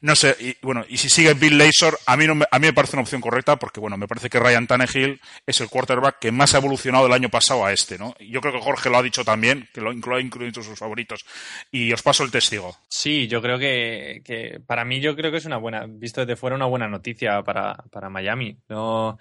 [0.00, 2.66] No sé y, bueno y si sigue Bill Lazor a mí no me, a mí
[2.66, 6.18] me parece una opción correcta porque bueno me parece que Ryan Tannehill es el quarterback
[6.18, 8.98] que más ha evolucionado del año pasado a este no yo creo que Jorge lo
[8.98, 11.24] ha dicho también que lo, ha incluido entre sus favoritos.
[11.70, 12.76] Y os paso el testigo.
[12.88, 16.36] Sí yo creo que, que para mí yo creo que es una buena visto de
[16.36, 18.58] fuera una buena noticia para, para Miami.
[18.68, 19.18] No,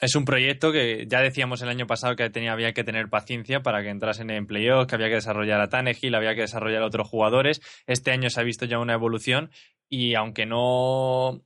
[0.00, 3.62] es un proyecto que ya decíamos el año pasado que tenía, había que tener paciencia
[3.62, 6.86] para que entrasen en playoffs, que había que desarrollar a Tannehill, había que desarrollar a
[6.86, 7.60] otros jugadores.
[7.86, 9.50] Este año se ha visto ya una evolución
[9.88, 11.42] y aunque no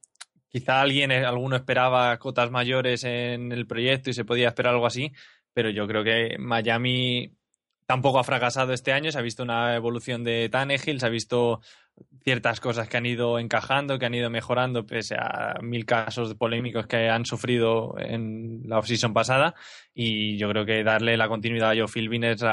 [0.49, 5.13] quizá alguien, alguno esperaba cotas mayores en el proyecto y se podía esperar algo así,
[5.55, 7.33] pero yo creo que Miami
[7.87, 11.61] tampoco ha fracasado este año, se ha visto una evolución de Tannehill, se ha visto
[12.25, 16.87] ciertas cosas que han ido encajando, que han ido mejorando, pese a mil casos polémicos
[16.87, 19.55] que han sufrido en la offseason pasada.
[19.95, 22.45] Y yo creo que darle la continuidad a Joe Philbin es,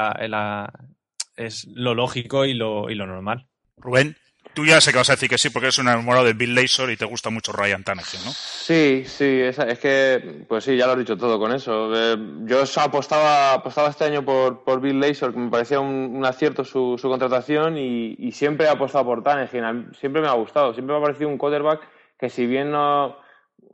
[1.36, 3.46] es lo lógico y lo, y lo normal.
[3.76, 4.16] Rubén.
[4.54, 6.54] Tú ya sé que vas a decir que sí, porque eres un enamorado de Bill
[6.54, 8.32] Lazor y te gusta mucho Ryan Tannehill, ¿no?
[8.32, 11.90] Sí, sí, es, que, pues sí, ya lo has dicho todo con eso.
[11.94, 16.64] Eh, yo apostaba, apostaba este año por, por Bill Lazor, que me parecía un, acierto
[16.64, 19.88] su, su contratación, y, siempre he apostado por Tannehill.
[19.98, 21.80] Siempre me ha gustado, siempre me ha parecido un quarterback
[22.20, 23.16] que si bien no,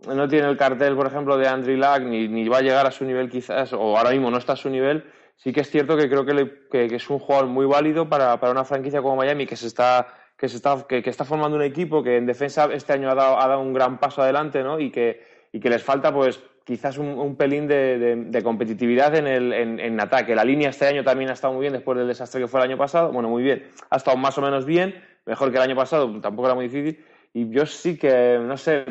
[0.06, 2.92] no tiene el cartel, por ejemplo, de Andrew Luck, ni, ni va a llegar a
[2.92, 5.04] su nivel quizás, o ahora mismo no está a su nivel,
[5.36, 8.38] sí que es cierto que creo que, que, que es un jugador muy válido para,
[8.38, 10.06] para una franquicia como Miami, que se está
[10.36, 13.40] que, se está, que, está formando un equipo que en defensa este año ha dado,
[13.40, 14.78] ha dado un gran paso adelante ¿no?
[14.78, 15.22] y, que,
[15.52, 20.34] y que les falta pues quizás un, pelín de, competitividad en, el, en, ataque.
[20.34, 22.68] La línea este año también ha estado muy bien después del desastre que fue el
[22.68, 23.12] año pasado.
[23.12, 23.68] Bueno, muy bien.
[23.88, 27.04] Ha estado más o menos bien, mejor que el año pasado, tampoco era muy difícil.
[27.32, 28.84] Y yo sí que, no sé,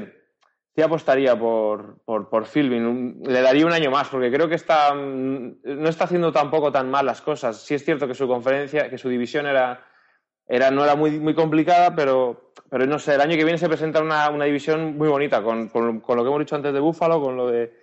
[0.73, 3.21] sí apostaría por, por, por Philbin.
[3.25, 7.05] Le daría un año más, porque creo que está, no está haciendo tampoco tan mal
[7.05, 7.61] las cosas.
[7.61, 9.83] Sí es cierto que su conferencia, que su división era
[10.47, 13.67] era, no era muy, muy complicada, pero, pero no sé, el año que viene se
[13.67, 16.79] presenta una, una división muy bonita, con, con, con, lo que hemos dicho antes de
[16.79, 17.73] Buffalo, con lo de,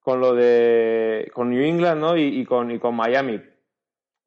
[0.00, 2.16] con lo de con New England ¿no?
[2.16, 3.40] y, y, con, y con Miami.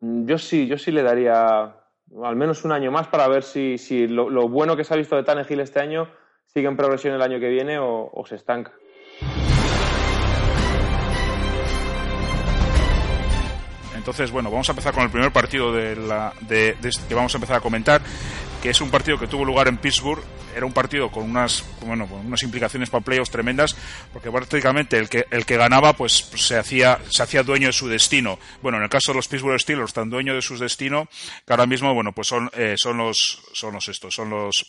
[0.02, 1.76] Yo sí, yo sí le daría
[2.24, 4.98] al menos un año más para ver si, si lo, lo bueno que se ha
[4.98, 6.10] visto de Tannehill este año
[6.46, 8.74] sigue en progresión el año que viene o, o se estanca.
[14.06, 17.34] Entonces, bueno, vamos a empezar con el primer partido de la, de, este que vamos
[17.34, 18.04] a empezar a comentar,
[18.62, 20.24] que es un partido que tuvo lugar en Pittsburgh.
[20.56, 23.76] Era un partido con unas, bueno, con unas implicaciones para playoffs tremendas,
[24.14, 27.88] porque prácticamente el que, el que ganaba, pues, se hacía, se hacía dueño de su
[27.88, 28.38] destino.
[28.62, 31.10] Bueno, en el caso de los Pittsburgh Steelers, están dueños de su destino,
[31.44, 34.68] que ahora mismo, bueno, pues son, eh, son los, son los estos, son los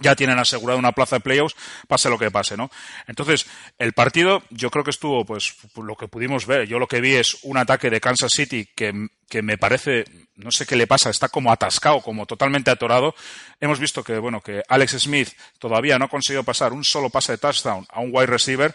[0.00, 1.54] ya tienen asegurada una plaza de playoffs,
[1.86, 2.70] pase lo que pase, ¿no?
[3.06, 3.46] Entonces,
[3.78, 6.66] el partido yo creo que estuvo, pues, lo que pudimos ver.
[6.66, 10.50] Yo lo que vi es un ataque de Kansas City que, que me parece, no
[10.50, 13.14] sé qué le pasa, está como atascado, como totalmente atorado.
[13.60, 17.32] Hemos visto que, bueno, que Alex Smith todavía no ha conseguido pasar un solo pase
[17.32, 18.74] de touchdown a un wide receiver,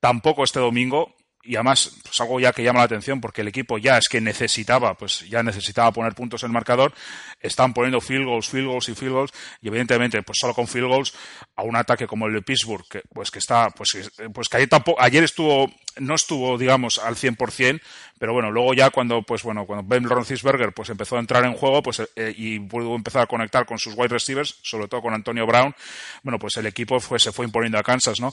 [0.00, 1.15] tampoco este domingo,
[1.46, 4.20] y además pues algo ya que llama la atención porque el equipo ya es que
[4.20, 6.92] necesitaba, pues ya necesitaba poner puntos en el marcador,
[7.40, 9.32] están poniendo field goals, field goals y field goals
[9.62, 11.14] y evidentemente pues solo con field goals
[11.56, 14.68] a un ataque como el de Pittsburgh que pues que está pues pues que ayer,
[14.68, 17.80] tampoco, ayer estuvo no estuvo digamos al 100%,
[18.18, 21.54] pero bueno, luego ya cuando pues bueno, cuando Ben Roethlisberger pues empezó a entrar en
[21.54, 25.14] juego pues eh, y pudo empezar a conectar con sus wide receivers, sobre todo con
[25.14, 25.74] Antonio Brown,
[26.22, 28.32] bueno, pues el equipo fue, se fue imponiendo a Kansas, ¿no?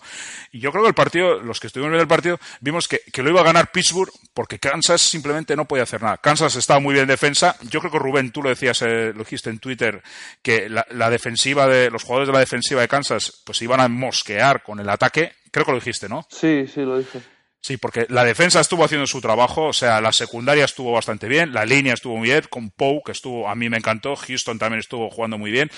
[0.52, 3.23] Y yo creo que el partido, los que estuvimos viendo el partido, vimos que, que
[3.23, 6.17] lo iba a ganar Pittsburgh porque Kansas simplemente no podía hacer nada.
[6.17, 7.56] Kansas estaba muy bien en defensa.
[7.69, 10.02] Yo creo que Rubén, tú lo decías, eh, lo dijiste en Twitter,
[10.41, 13.88] que la, la, defensiva de los jugadores de la defensiva de Kansas pues iban a
[13.88, 15.34] mosquear con el ataque.
[15.52, 16.26] Creo que lo dijiste, ¿no?
[16.30, 17.21] Sí, sí, lo dije.
[17.65, 21.54] Sí, porque la defensa estuvo haciendo su trabajo, o sea, la secundaria estuvo bastante bien,
[21.54, 24.82] la línea estuvo muy bien, con Poe, que estuvo, a mí me encantó, Houston también
[24.82, 25.71] estuvo jugando muy bien,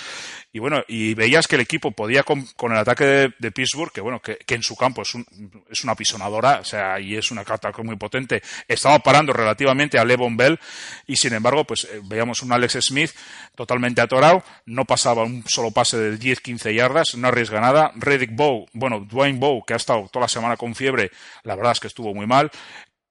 [0.51, 4.01] y bueno, y veías que el equipo podía con, el ataque de, de, Pittsburgh, que
[4.01, 5.27] bueno, que, que en su campo es, un,
[5.69, 10.05] es, una pisonadora, o sea, y es una carta muy potente, estaba parando relativamente a
[10.05, 10.59] Levon Bell,
[11.05, 13.11] y sin embargo, pues eh, veíamos un Alex Smith
[13.53, 18.65] totalmente atorado, no pasaba un solo pase de 10-15 yardas, no arriesga nada, Reddick Bow,
[18.73, 21.11] bueno, Dwayne Bow, que ha estado toda la semana con fiebre,
[21.43, 22.51] la verdad que estuvo muy mal.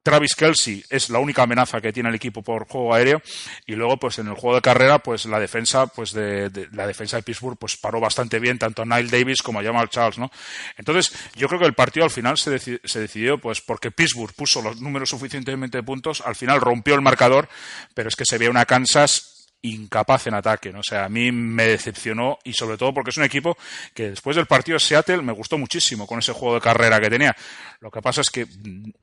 [0.04, 3.22] Travis Kelsey es la única amenaza que tiene el equipo por juego aéreo
[3.64, 7.16] y luego pues en el juego de carrera pues la defensa pues de, la defensa
[7.16, 10.30] de Pittsburgh pues paró bastante bien tanto a Nile Davis como a Jamal Charles no
[10.76, 14.60] entonces yo creo que el partido al final se, se decidió pues porque Pittsburgh puso
[14.60, 17.48] los números suficientemente de puntos al final rompió el marcador
[17.94, 20.72] pero es que se veía una Kansas incapaz en ataque.
[20.72, 20.80] ¿no?
[20.80, 23.56] O a mí me decepcionó y sobre todo porque es un equipo
[23.92, 27.10] que después del partido de Seattle me gustó muchísimo con ese juego de carrera que
[27.10, 27.34] tenía.
[27.80, 28.46] Lo que pasa es que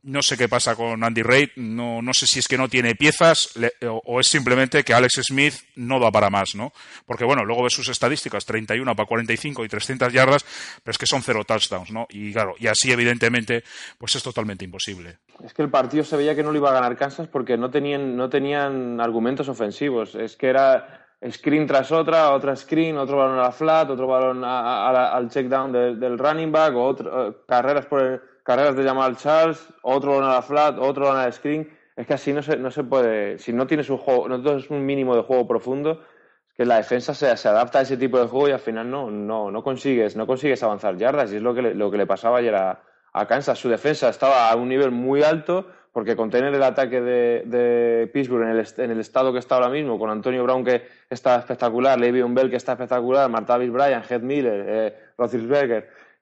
[0.03, 2.95] no sé qué pasa con Andy Reid, no, no sé si es que no tiene
[2.95, 3.53] piezas
[3.87, 6.71] o, es simplemente que Alex Smith no da para más, ¿no?
[7.05, 10.45] Porque bueno, luego ves sus estadísticas, 31 para 45 y 300 yardas,
[10.83, 12.07] pero es que son cero touchdowns, ¿no?
[12.09, 13.63] Y claro, y así evidentemente
[13.97, 15.17] pues es totalmente imposible.
[15.43, 17.69] Es que el partido se veía que no lo iba a ganar Kansas porque no
[17.69, 20.15] tenían, no tenían argumentos ofensivos.
[20.15, 24.43] Es que era screen tras otra, otra screen, otro balón a la flat, otro balón
[24.43, 28.83] a, al check down de, del running back, o uh, carreras, por el, carreras de
[28.83, 31.69] Jamal Charles, otro la flat, otro la screen.
[31.95, 33.37] Es que así no se, no se puede.
[33.37, 36.01] Si no tienes un juego, no tienes un mínimo de juego profundo,
[36.49, 38.89] es que la defensa se, se adapta a ese tipo de juego y al final
[38.89, 41.31] no, no, no consigues, no consigues avanzar yardas.
[41.31, 42.81] Y es lo que le, lo que le pasaba ayer a,
[43.13, 43.59] a Kansas.
[43.59, 48.43] Su defensa estaba a un nivel muy alto porque contener el ataque de, de Pittsburgh
[48.43, 51.99] en el, en el, estado que está ahora mismo, con Antonio Brown que está espectacular,
[51.99, 54.95] Le'Veon Bell que está espectacular, Martavis Bryant, Head Miller, eh,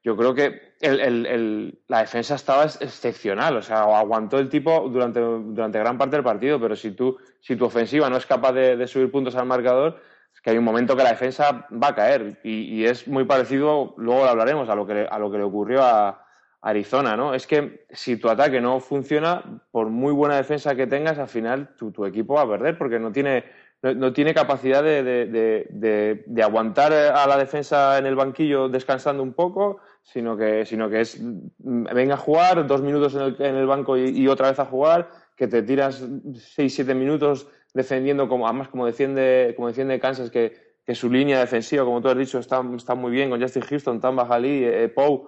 [0.04, 5.80] yo creo que el, la defensa estaba excepcional, o sea, aguantó el tipo durante, durante
[5.80, 9.12] gran parte del partido, pero si, tú, si tu ofensiva no es capaz de, subir
[9.12, 10.00] puntos al marcador,
[10.34, 13.26] es que hay un momento que la defensa va a caer y, y es muy
[13.26, 16.26] parecido, luego lo hablaremos, a lo que, a lo que le ocurrió a,
[16.62, 17.34] Arizona, ¿no?
[17.34, 21.76] Es que si tu ataque no funciona, por muy buena defensa que tengas, al final
[21.78, 23.46] tu, equipo va a perder porque no tiene,
[23.82, 29.24] no, no tiene capacidad de, de, de, aguantar a la defensa en el banquillo descansando
[29.24, 31.20] un poco, sino que, sino que es
[31.58, 35.10] venga a jugar, dos minutos en el, en el banco y, otra vez a jugar,
[35.36, 40.80] que te tiras seis, siete minutos defendiendo, como, además como defiende, como defiende Kansas, que,
[40.86, 44.02] que su línea defensiva, como tú has dicho, está, está muy bien con Justin Houston,
[44.02, 45.28] Tamba Jalí, eh, Poe.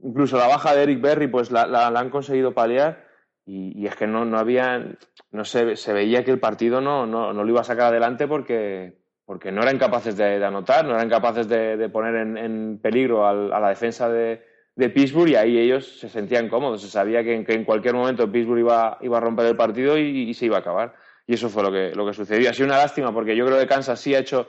[0.00, 3.04] Incluso la baja de Eric Berry, pues la, la, han conseguido paliar
[3.44, 4.96] y, y, es que no, no había,
[5.32, 8.98] no se veía que el partido no, no, no, lo iba a sacar adelante porque,
[9.28, 13.68] porque no eran capaces de, anotar, no eran capaces de, poner en, peligro a la
[13.68, 14.42] defensa de,
[14.74, 18.60] de, Pittsburgh y ahí ellos se sentían cómodos, se sabía que, en cualquier momento Pittsburgh
[18.60, 20.94] iba, a romper el partido y, se iba a acabar.
[21.26, 22.48] Y eso fue lo que, sucedió.
[22.48, 24.46] Ha sido una lástima porque yo creo que Kansas sí ha hecho,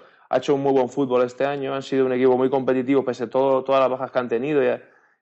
[0.48, 3.82] un muy buen fútbol este año, han sido un equipo muy competitivo pese a todas
[3.82, 4.62] las bajas que han tenido.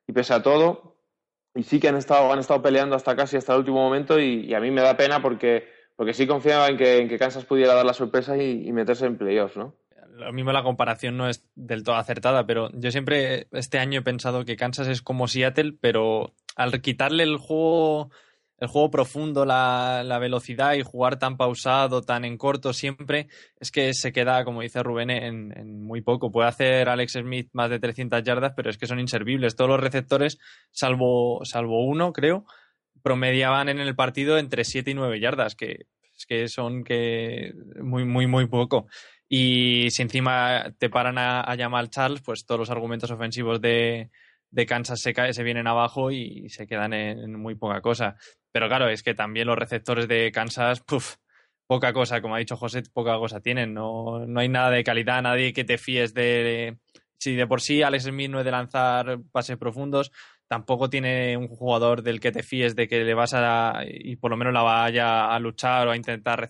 [0.05, 0.97] Y, pese a todo,
[1.55, 4.69] y sí que han estado, peleando hasta casi hasta el último momento y a mí
[4.69, 7.93] me da pena porque, porque sí confiaba en que, en que Kansas pudiera dar la
[7.93, 9.75] sorpresa y, meterse en playoffs, ¿no?
[10.13, 14.03] Lo mismo la comparación no es del todo acertada, pero yo siempre este año he
[14.03, 18.09] pensado que Kansas es como Seattle, pero al quitarle el juego
[18.59, 23.27] el juego profundo, la, la, velocidad y jugar tan pausado, tan en corto siempre,
[23.59, 26.31] es que se queda, como dice Rubén, en, en, muy poco.
[26.31, 29.55] Puede hacer Alex Smith más de 300 yardas, pero es que son inservibles.
[29.55, 30.39] Todos los receptores,
[30.71, 32.45] salvo, salvo uno, creo,
[33.07, 35.85] promediaban en el partido entre 7 y 9 yardas, que,
[36.27, 38.87] que son que muy, muy, muy poco.
[39.29, 44.11] Y si encima te paran a, a Charles, pues todos los argumentos ofensivos de,
[44.51, 48.17] de Kansas se, cae, se vienen abajo y se quedan en, muy poca cosa.
[48.51, 51.15] Pero claro, es que también los receptores de Kansas, puff,
[51.65, 53.73] poca cosa, como ha dicho José, poca cosa tienen.
[53.73, 56.77] No, no hay nada de calidad, nadie que te fíes de.
[57.19, 60.11] Si de por sí Alex Smith no es de lanzar pases profundos,
[60.47, 64.31] tampoco tiene un jugador del que te fíes de que le vas a y por
[64.31, 66.47] lo menos la vaya a luchar o a intentar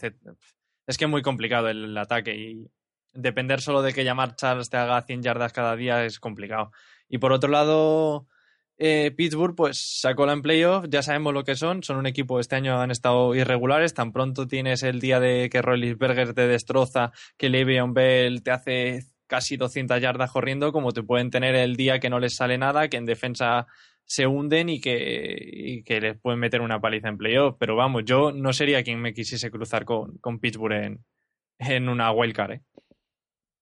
[0.86, 2.68] es que es muy complicado el, ataque y
[3.14, 6.72] depender solo de que llamar Charles te haga 100 yardas cada día es complicado.
[7.10, 8.28] Y por otro lado
[8.78, 12.40] eh, Pittsburgh pues sacó la en playoff ya sabemos lo que son son un equipo
[12.40, 17.12] este año han estado irregulares tan pronto tienes el día de que Rollinsberger te destroza
[17.38, 22.00] que Le'Veon Bell te hace casi 200 yardas corriendo, como te pueden tener el día
[22.00, 23.68] que no les sale nada, que en defensa
[24.08, 27.58] se hunden y que, les pueden meter una paliza en playoff.
[27.60, 30.98] Pero vamos, yo no sería quien me quisiese cruzar con, Pittsburgh
[31.60, 32.54] en, una wildcard.
[32.54, 32.62] ¿eh?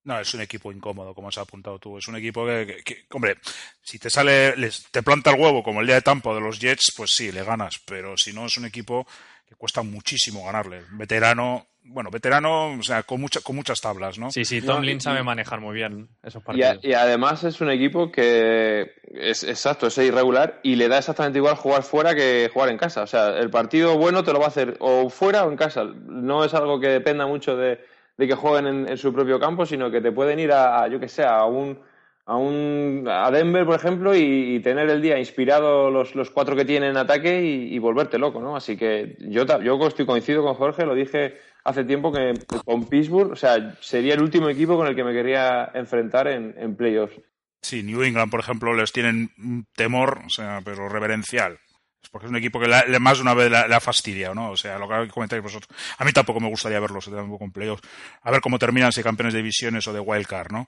[0.03, 1.97] No, es un equipo incómodo, como has apuntado tú.
[1.97, 3.37] Es un equipo que, hombre,
[3.81, 4.53] si te sale,
[4.91, 7.43] te planta el huevo como el día de Tampa de los Jets, pues sí, le
[7.43, 7.79] ganas.
[7.79, 9.07] Pero si no, es un equipo
[9.47, 10.83] que cuesta muchísimo ganarle.
[10.91, 14.31] Veterano, bueno, veterano, o sea, con, mucha, con muchas tablas, ¿no?
[14.31, 16.79] Sí, sí, No, Tomlin y- sabe manejar muy bien esos Y, a- partidos.
[16.85, 21.55] y además es un equipo que es exacto, es irregular y le da exactamente igual
[21.55, 23.03] jugar fuera que jugar en casa.
[23.03, 25.83] O sea, el partido bueno te lo va a hacer o fuera o en casa.
[25.85, 27.79] No es algo que dependa mucho de,
[28.17, 30.87] de que jueguen en, en su propio campo, sino que te pueden ir a, a,
[30.87, 31.79] yo que sé, a un
[32.25, 36.65] a un a Denver, por ejemplo, y, tener el día inspirado los, los cuatro que
[36.65, 38.55] tienen en ataque y, volverte loco, ¿no?
[38.55, 43.31] Así que yo, yo estoy coincido con Jorge, lo dije hace tiempo que con Pittsburgh,
[43.31, 47.19] o sea, sería el último equipo con el que me quería enfrentar en, playoffs.
[47.61, 49.31] Sí, New England, por ejemplo, les tienen
[49.75, 51.59] temor, o sea, pero reverencial.
[52.03, 54.51] Es porque es un equipo que la- más de una vez le ha fastidiado, ¿no?
[54.51, 55.75] O sea, lo que comentáis vosotros.
[55.97, 57.81] A mí tampoco me gustaría verlos tampoco en playoffs.
[58.21, 60.67] A ver cómo terminan, si campeones de divisiones o de wildcard, ¿no?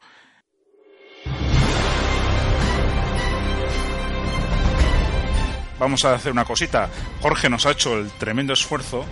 [5.80, 6.90] Vamos a hacer una cosita.
[7.22, 9.06] Jorge nos ha hecho el tremendo esfuerzo,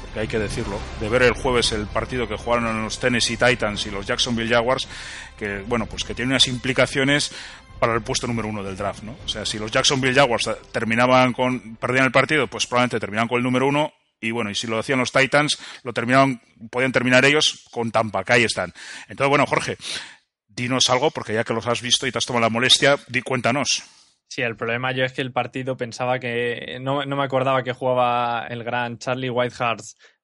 [0.00, 3.84] porque hay que decirlo, de ver el jueves el partido que jugaron los Tennessee Titans
[3.86, 4.88] y los Jacksonville Jaguars,
[5.36, 7.32] que bueno, pues que tiene unas implicaciones
[7.78, 9.16] para el puesto número uno del draft, ¿no?
[9.24, 13.38] O sea, si los Jacksonville Jaguars terminaban con, perdían el partido, pues probablemente terminaban con
[13.38, 16.40] el número uno, y bueno, y si lo hacían los Titans, lo terminaban,
[16.70, 18.72] podían terminar ellos con Tampa, que ahí están.
[19.08, 19.76] Entonces, bueno, Jorge,
[20.46, 23.22] dinos algo, porque ya que los has visto y te has tomado la molestia, di,
[23.22, 23.82] cuéntanos.
[24.32, 26.78] Sí, el problema yo es que el partido pensaba que.
[26.80, 29.80] No, no me acordaba que jugaba el gran Charlie Whiteheart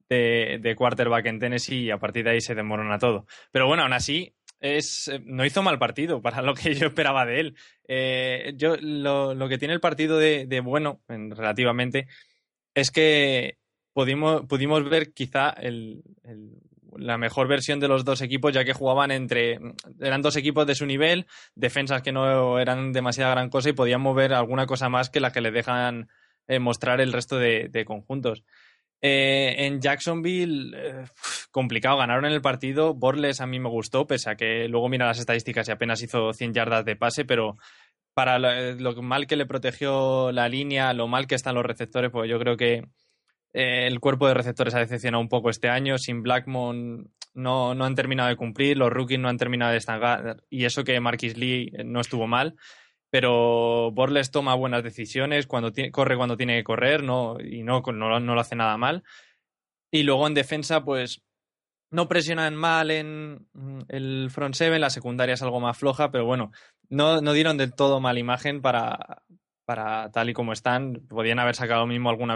[0.09, 3.27] de, de quarterback en Tennessee y a partir de ahí se demorona todo.
[3.51, 7.41] Pero bueno, aún así, es, no hizo mal partido para lo que yo esperaba de
[7.41, 7.57] él.
[7.89, 12.07] Eh, yo, lo, lo que tiene el partido de, de bueno, en- relativamente,
[12.75, 13.59] es que
[13.93, 16.03] pudimos, pudimos ver quizá el-
[16.99, 19.59] la mejor versión de los dos equipos, ya que jugaban entre.
[20.01, 24.15] Eran dos equipos de su nivel, defensas que no eran demasiada gran cosa y podíamos
[24.15, 26.09] ver alguna cosa más que la que le dejan
[26.49, 28.45] eh, mostrar el resto de, de conjuntos.
[29.03, 31.05] Eh, en Jacksonville, eh,
[31.51, 32.95] complicado, ganaron en el partido.
[32.95, 36.33] Borles a mí me gustó, pese a que luego mira las estadísticas y apenas hizo
[36.33, 37.57] 100 yardas de pase, pero
[38.15, 42.11] para lo, lo mal que le protegió la línea, lo mal que están los receptores,
[42.11, 42.85] pues yo creo que
[43.59, 45.97] eh, el cuerpo de receptores ha decepcionado un poco este año.
[45.97, 50.43] Sin Blackmon no, no han terminado de cumplir, los rookies no han terminado de estancar,
[50.51, 52.57] y eso que Marquis Lee eh, no estuvo mal.
[53.09, 58.21] Pero Borles toma buenas decisiones, cuando corre cuando tiene que correr no, y no, no,
[58.21, 59.05] no lo hace nada mal.
[59.91, 61.23] Y luego en defensa, pues
[61.91, 66.27] no presionan mal en mm, el front seven, la secundaria es algo más floja, pero
[66.27, 66.51] bueno,
[66.91, 69.23] no, no dieron del todo mala imagen para,
[69.67, 71.03] para tal y como están.
[71.09, 72.35] Podían haber sacado mismo alguna,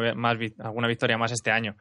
[0.58, 1.76] alguna victoria más este año.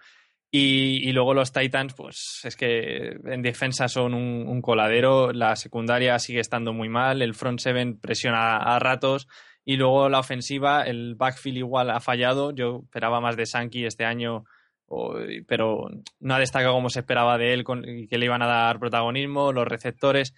[0.51, 6.39] Y, luego los Titans, pues es que en defensa son un, coladero, la secundaria sigue
[6.39, 9.27] estando muy mal, el front seven presiona a, ratos
[9.63, 12.51] y luego la ofensiva, el backfield igual ha fallado.
[12.51, 14.45] Yo esperaba más de Sankey este año,
[15.47, 15.87] pero
[16.19, 19.53] no ha destacado como se esperaba de él, con, que le iban a dar protagonismo,
[19.53, 20.33] los receptores.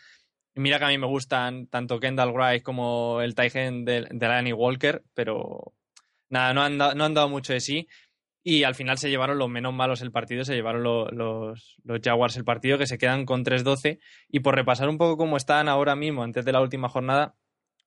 [0.55, 4.27] Mira que a mí me gustan tanto Kendall Wright como el tight end de, de
[4.27, 5.73] Lanny Walker, pero
[6.29, 7.87] nada, no han, dado, no han dado mucho de sí.
[8.43, 12.35] Y al final se llevaron los menos malos el partido, se llevaron lo- los, Jaguars
[12.37, 13.99] el partido, que se quedan con 3-12.
[14.29, 17.35] Y por repasar un poco cómo están ahora mismo, antes de la última jornada,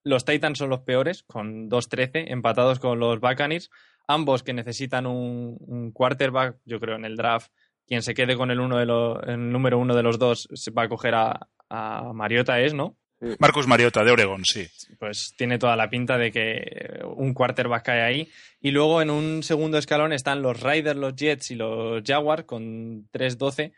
[0.05, 3.71] los Titans son los peores, con 2-13, empatados con los Buccaneers.
[4.07, 7.51] Ambos que necesitan un, quarterback, yo creo, en el draft.
[7.87, 10.89] Quien se quede con el, uno de número uno de los dos se va a
[10.89, 12.97] coger a, a Mariota, es, ¿no?
[13.39, 14.67] Marcus Mariota, de Oregon, sí.
[14.99, 18.29] pues tiene toda la pinta de que un quarterback cae ahí.
[18.61, 23.09] Y luego en un segundo escalón están los Raiders, los Jets y los Jaguars con
[23.13, 23.73] 3-12,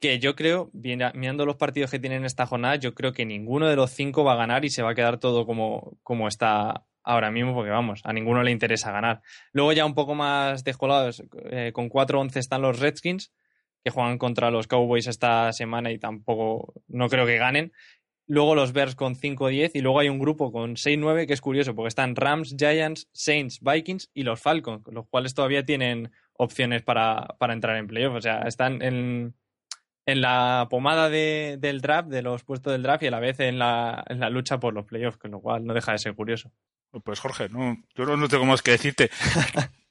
[0.00, 3.68] que yo creo, viendo mirando los partidos que tienen esta jornada, yo creo que ninguno
[3.68, 6.84] de los cinco va a ganar y se va a quedar todo como, como está
[7.02, 9.20] ahora mismo, porque vamos, a ninguno le interesa ganar.
[9.52, 13.32] Luego ya un poco más descolados, eh, con 4-11 están los Redskins,
[13.84, 17.72] que juegan contra los Cowboys esta semana y tampoco, no creo que ganen.
[18.26, 21.74] luego los Bears con 5-10 y luego hay un grupo con 6-9 que es curioso
[21.74, 27.26] porque están Rams, Giants, Saints, Vikings y los Falcons, los cuales todavía tienen opciones para,
[27.38, 28.14] para entrar en playoff.
[28.14, 29.34] O sea, están en,
[30.06, 33.38] en la pomada de, del draft, de los puestos del draft y a la vez
[33.40, 36.14] en la, en la lucha por los playoffs, con lo cual no deja de ser
[36.14, 36.50] curioso.
[37.04, 39.10] Pues Jorge, no, yo no tengo más que decirte.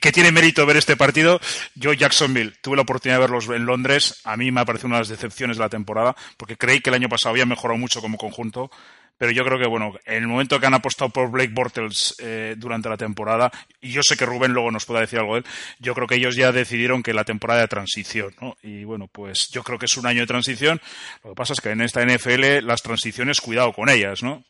[0.00, 1.40] que, tiene mérito ver este partido.
[1.74, 4.20] Yo, Jacksonville, tuve la oportunidad de verlos en Londres.
[4.24, 6.90] A mí me ha parecido una de las decepciones de la temporada, porque creí que
[6.90, 8.70] el año pasado había mejorado mucho como conjunto.
[9.18, 12.54] Pero yo creo que, bueno, en el momento que han apostado por Blake Bortles eh,
[12.58, 15.46] durante la temporada, y yo sé que Rubén luego nos pueda decir algo de él,
[15.78, 18.58] yo creo que ellos ya decidieron que la temporada de transición, ¿no?
[18.62, 20.82] Y bueno, pues yo creo que es un año de transición.
[21.24, 24.44] Lo que pasa es que en esta NFL las transiciones, cuidado con ellas, ¿no?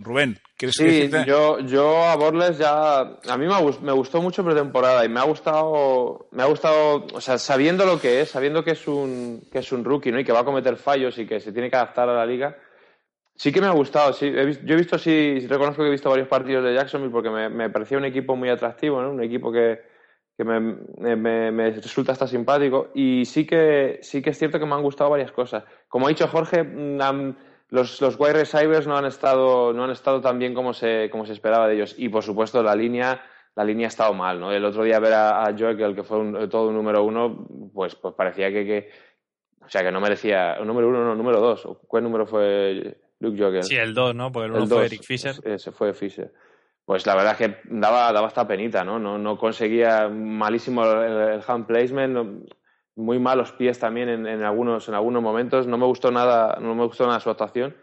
[0.00, 1.24] Rubén, ¿quieres sí, decirte?
[1.26, 3.00] yo, yo a Borles ya.
[3.00, 6.28] A mí me, me gustó mucho pretemporada y me ha gustado.
[6.30, 7.06] Me ha gustado.
[7.12, 10.20] O sea, sabiendo lo que es, sabiendo que es un, que es un rookie, ¿no?
[10.20, 12.56] Y que va a cometer fallos y que se tiene que adaptar a la liga.
[13.34, 14.26] Sí que me ha gustado, sí.
[14.26, 17.48] He yo he visto, sí, reconozco que he visto varios partidos de Jacksonville porque me,
[17.48, 19.10] me parecía un equipo muy atractivo, ¿no?
[19.10, 19.80] Un equipo que,
[20.36, 20.60] que me,
[21.16, 22.90] me, me, resulta hasta simpático.
[22.94, 25.64] Y sí que, sí que es cierto que me han gustado varias cosas.
[25.88, 27.36] Como ha dicho Jorge, han,
[27.70, 31.26] los, los wide receivers no han estado, no han estado tan bien como se, como
[31.26, 31.94] se esperaba de ellos.
[31.98, 33.22] Y por supuesto, la línea,
[33.54, 34.52] la línea ha estado mal, ¿no?
[34.52, 37.94] El otro día ver a, a Joel, que fue un, todo un número uno, pues,
[37.94, 38.90] pues parecía que, que,
[39.64, 41.68] o sea, que no merecía, número uno, no, número dos.
[41.86, 43.62] ¿Cuál número fue Luke Jokel?
[43.64, 44.32] Sí, el dos, ¿no?
[44.32, 45.34] Porque el uno el fue Eric Fisher.
[45.44, 46.32] Ese fue Fisher.
[46.86, 48.98] Pues la verdad es que daba, daba hasta penita, ¿no?
[48.98, 52.40] No, no conseguía malísimo el, el hand placement, no,
[52.98, 55.66] muy malos pies también en, en, algunos, en algunos momentos.
[55.66, 57.74] No me gustó nada, no me gustó nada su actuación.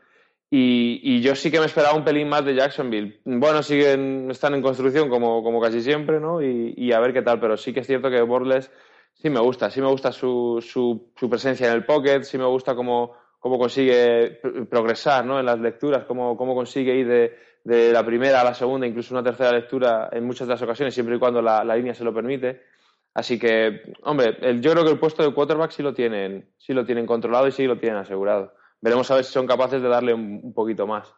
[0.49, 3.20] Y, y, yo sí que me esperaba un pelín más de Jacksonville.
[3.26, 6.41] Bueno, siguen, están en construcción como, como casi siempre, ¿no?
[6.41, 8.72] Y, y, a ver qué tal, pero sí que es cierto que Borles
[9.13, 12.45] sí me gusta, sí me gusta su, su, su presencia en el pocket, sí me
[12.45, 14.39] gusta cómo, cómo consigue
[14.70, 15.39] progresar, ¿no?
[15.39, 19.13] En las lecturas, cómo, cómo consigue ir de, de la primera a la segunda, incluso
[19.13, 22.03] una tercera lectura en muchas de las ocasiones, siempre y cuando la, la línea se
[22.03, 22.74] lo permite.
[23.16, 26.86] Así que, hombre, yo creo que el puesto de quarterback sí lo tienen, sí lo
[26.86, 28.53] tienen controlado y sí lo tienen asegurado.
[28.82, 31.13] Veremos a ver si son capaces de darle un, un poquito más.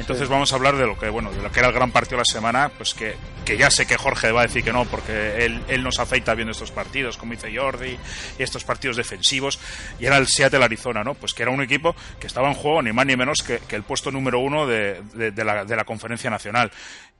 [0.00, 2.16] Entonces vamos a hablar de lo que, bueno, de lo que era el gran partido
[2.16, 3.14] de la semana, pues que,
[3.50, 6.36] que ya sé que Jorge va a decir que no, porque él, él nos afeita
[6.36, 7.98] viendo estos partidos, como dice Jordi,
[8.38, 9.58] y estos partidos defensivos,
[9.98, 11.14] y era el Seattle Arizona, ¿no?
[11.14, 13.74] Pues que era un equipo que estaba en juego ni más ni menos que, que
[13.74, 16.70] el puesto número uno de, de, la, de la conferencia nacional.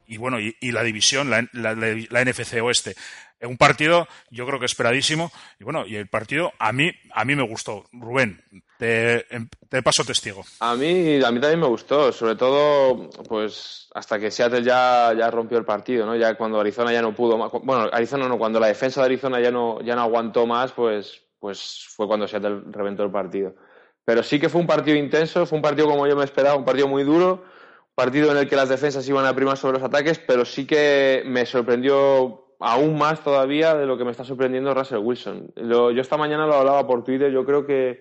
[0.06, 2.94] Y bueno, y, y la división, la, la, la NFC Oeste
[3.42, 7.34] un partido yo creo que esperadísimo y bueno y el partido a mí a mí
[7.34, 8.38] me gustó Rubén
[8.80, 9.26] te,
[9.68, 10.42] te, paso testigo.
[10.60, 15.30] A mí a mí también me gustó sobre todo pues hasta que Seattle ya, ya
[15.30, 18.58] rompió el partido no ya cuando Arizona ya no pudo más, bueno Arizona no cuando
[18.58, 22.62] la defensa de Arizona ya no ya no aguantó más pues pues fue cuando Seattle
[22.70, 23.54] reventó el partido.
[24.04, 26.64] Pero sí que fue un partido intenso fue un partido como yo me esperaba un
[26.64, 27.44] partido muy duro
[27.94, 31.22] partido en el que las defensas iban a primar sobre los ataques pero sí que
[31.26, 35.52] me sorprendió aún más todavía de lo que me está sorprendiendo Russell Wilson.
[35.56, 38.00] Lo, yo esta mañana lo hablaba por Twitter, yo creo que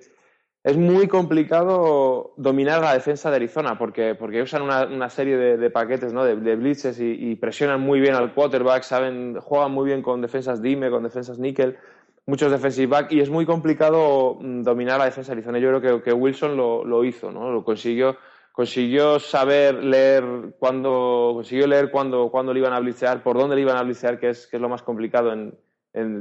[0.64, 6.14] es muy complicado dominar la defensa de Arizona porque, porque usan una, serie de, paquetes,
[6.14, 6.26] ¿no?
[6.26, 10.90] de, blitzes y, presionan muy bien al quarterback, saben, juegan muy bien con defensas dime,
[10.90, 11.78] con defensas níquel,
[12.26, 15.60] muchos defensive back y es muy complicado mm, dominar la defensa de Arizona.
[15.60, 17.52] Yo creo que, Wilson lo, lo hizo, ¿no?
[17.52, 18.18] lo consiguió
[18.60, 20.26] consiguió saber leer
[20.60, 24.20] cuándo, consiguió leer cuándo, cuándo le iban a blitzear, por dónde le iban a blitzear,
[24.20, 25.58] que es, que es lo más complicado en,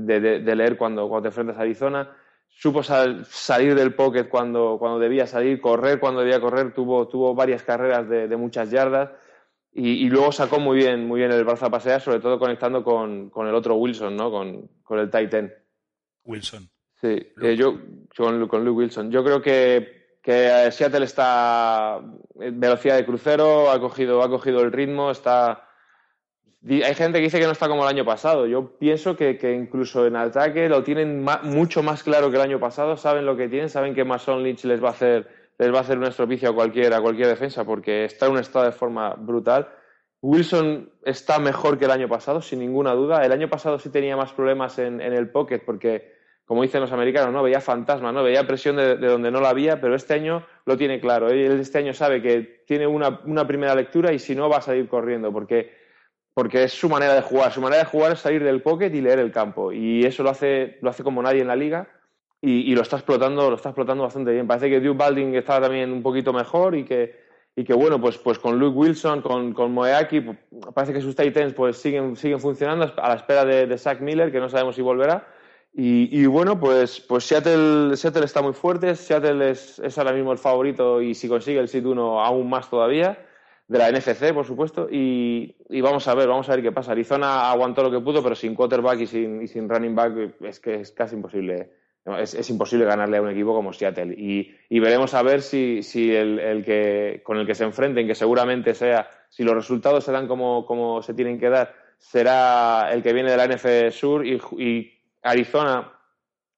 [0.06, 2.16] de, leer cuando, cuando te enfrentas a Arizona.
[2.60, 7.32] Supo sal, salir del pocket cuando, cuando debía salir, correr cuando debía correr, tuvo, tuvo
[7.32, 9.10] varias carreras de, de muchas yardas
[9.72, 12.82] y, y, luego sacó muy bien, muy bien el brazo a pasear, sobre todo conectando
[12.82, 14.30] con, con el otro Wilson, ¿no?
[14.32, 15.52] con, con el Titan.
[16.24, 16.68] Wilson.
[17.00, 17.78] Sí, eh, yo
[18.16, 19.08] con, con Luke Wilson.
[19.12, 19.98] Yo creo que
[20.28, 22.00] que Seattle está
[22.38, 25.67] en velocidad de crucero, ha cogido, ha cogido el ritmo, está...
[26.66, 28.46] Hay gente que dice que no está como el año pasado.
[28.46, 32.96] Yo pienso que, incluso en ataque lo tienen mucho más claro que el año pasado,
[32.96, 35.28] saben lo que tienen, saben que Mason Lynch les va a hacer,
[35.58, 38.38] les va a hacer un estropicio a cualquier, a cualquier defensa porque está en un
[38.38, 39.68] estado de forma brutal.
[40.20, 43.24] Wilson está mejor que el año pasado, sin ninguna duda.
[43.24, 47.32] El año pasado sí tenía más problemas en, el pocket porque como dicen los americanos,
[47.32, 47.42] ¿no?
[47.42, 48.24] Veía fantasmas, ¿no?
[48.24, 51.28] Veía presión de, de, donde no la había, pero este año lo tiene claro.
[51.28, 54.62] Él este año sabe que tiene una, una, primera lectura y si no va a
[54.62, 55.76] salir corriendo, porque,
[56.38, 57.50] porque es su manera de jugar.
[57.50, 59.72] Su manera de jugar es salir del pocket y leer el campo.
[59.72, 61.88] Y eso lo hace, lo hace como nadie en la liga
[62.40, 64.46] y, lo está explotando, lo está explotando bastante bien.
[64.46, 67.18] Parece que Duke Balding está también un poquito mejor y que,
[67.56, 70.26] y que bueno, pues, pues con Luke Wilson, con, con Moeaki,
[70.72, 74.38] parece que sus Titans pues siguen, siguen funcionando a la espera de, Zach Miller, que
[74.38, 75.26] no sabemos si volverá
[75.74, 80.30] Y, y bueno, pues, pues Seattle, Seattle está muy fuerte, Seattle es, es ahora mismo
[80.30, 83.18] el favorito y si consigue el sit 1 aún más todavía,
[83.68, 86.92] de la NFC, por supuesto, y, vamos a ver, vamos a ver qué pasa.
[86.92, 90.58] Arizona aguantó lo que pudo, pero sin quarterback y sin, y sin running back es
[90.58, 91.70] que es casi imposible
[92.16, 94.14] es, imposible ganarle a un equipo como Seattle.
[94.16, 98.14] Y, veremos a ver si, si el, el, que, con el que se enfrenten, que
[98.14, 103.02] seguramente sea, si los resultados se dan como, como se tienen que dar, será el
[103.02, 104.92] que viene de la NFC Sur y, y
[105.22, 105.92] Arizona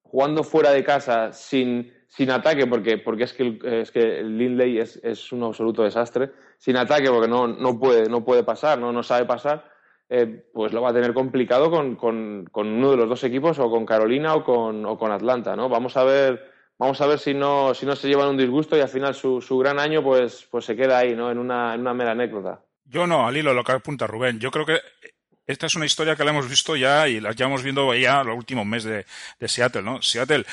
[0.02, 5.00] jugando fuera de casa sin, sin ataque, porque, porque es que, es que Lindley es,
[5.02, 9.02] es un absoluto desastre, sin ataque porque no, no, puede, no puede pasar, no, no
[9.02, 9.70] sabe pasar
[10.12, 13.60] eh, pues lo va a tener complicado con, con, con, uno de los dos equipos,
[13.60, 15.68] o con Carolina o con, o con Atlanta, ¿no?
[15.68, 18.80] Vamos a ver, vamos a ver si no, si no se llevan un disgusto y
[18.80, 21.30] al final su, su gran año pues, pues se queda ahí, ¿no?
[21.30, 22.60] En una, en una mera anécdota.
[22.86, 24.40] Yo no, al hilo lo que apunta Rubén.
[24.40, 24.80] Yo creo que
[25.46, 28.36] esta es una historia que la hemos visto ya y la llevamos viendo ya los
[28.36, 29.04] últimos meses
[29.38, 30.00] de, Seattle, ¿no?
[30.02, 30.44] Seattle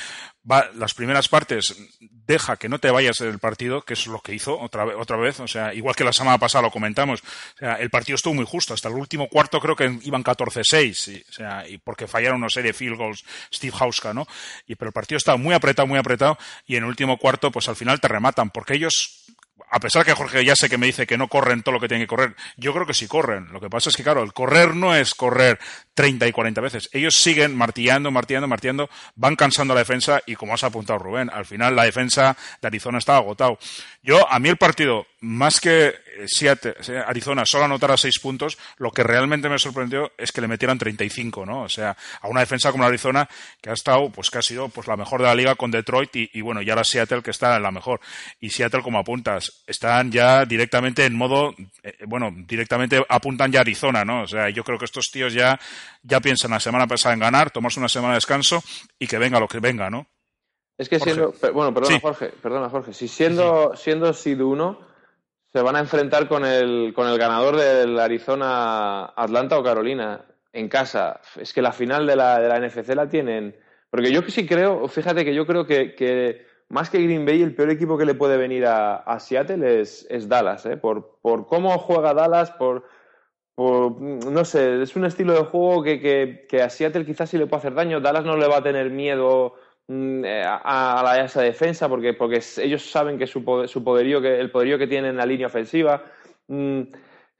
[0.50, 4.34] va las primeras partes deja que no te vayas del partido, que es lo que
[4.34, 7.58] hizo otra vez, otra vez, o sea, igual que la semana pasada lo comentamos, o
[7.58, 11.32] sea, el partido estuvo muy justo, hasta el último cuarto creo que iban 14-6, o
[11.32, 14.26] sea, y porque fallaron una serie de field goals Steve Hauska, ¿no?
[14.66, 17.68] Y pero el partido estaba muy apretado, muy apretado y en el último cuarto pues
[17.68, 19.28] al final te rematan, porque ellos
[19.70, 21.88] a pesar que Jorge ya sé que me dice que no corren todo lo que
[21.88, 23.52] tienen que correr, yo creo que sí corren.
[23.52, 25.58] Lo que pasa es que, claro, el correr no es correr
[25.94, 26.88] 30 y 40 veces.
[26.92, 31.44] Ellos siguen martillando, martillando, martillando, van cansando la defensa y como has apuntado Rubén, al
[31.44, 33.58] final la defensa de Arizona estaba agotado.
[34.02, 35.94] Yo, a mí el partido, más que
[36.26, 36.74] Seattle,
[37.06, 41.44] Arizona solo anotara seis puntos, lo que realmente me sorprendió es que le metieran 35,
[41.44, 41.62] ¿no?
[41.62, 43.28] O sea, a una defensa como la Arizona
[43.60, 46.14] que ha estado, pues que ha sido pues la mejor de la liga con Detroit
[46.16, 48.00] y, y bueno, ya la Seattle que está en la mejor.
[48.40, 53.62] Y Seattle, como apuntas, están ya directamente en modo, eh, bueno, directamente apuntan ya a
[53.62, 54.22] Arizona, ¿no?
[54.22, 55.58] O sea, yo creo que estos tíos ya,
[56.02, 58.62] ya piensan la semana pasada en ganar, tomarse una semana de descanso
[58.98, 60.06] y que venga lo que venga, ¿no?
[60.76, 62.00] Es que siendo, bueno, perdona sí.
[62.00, 63.82] Jorge, perdona Jorge, si siendo, sí.
[63.82, 64.87] siendo Seed 1
[65.52, 70.68] se van a enfrentar con el, con el ganador del Arizona, Atlanta o Carolina en
[70.68, 71.20] casa.
[71.36, 73.56] Es que la final de la, de la NFC la tienen.
[73.90, 77.54] Porque yo sí creo, fíjate que yo creo que, que más que Green Bay, el
[77.54, 80.76] peor equipo que le puede venir a, a Seattle es, es Dallas, ¿eh?
[80.76, 82.84] por, por cómo juega Dallas, por,
[83.54, 87.38] por, no sé, es un estilo de juego que, que, que, a Seattle quizás sí
[87.38, 88.00] le puede hacer daño.
[88.00, 89.54] Dallas no le va a tener miedo
[89.88, 94.50] a, a, la, a esa defensa porque, porque ellos saben que su, poderío, que el
[94.50, 96.04] poderío que tienen en la línea ofensiva.
[96.48, 96.82] Mm,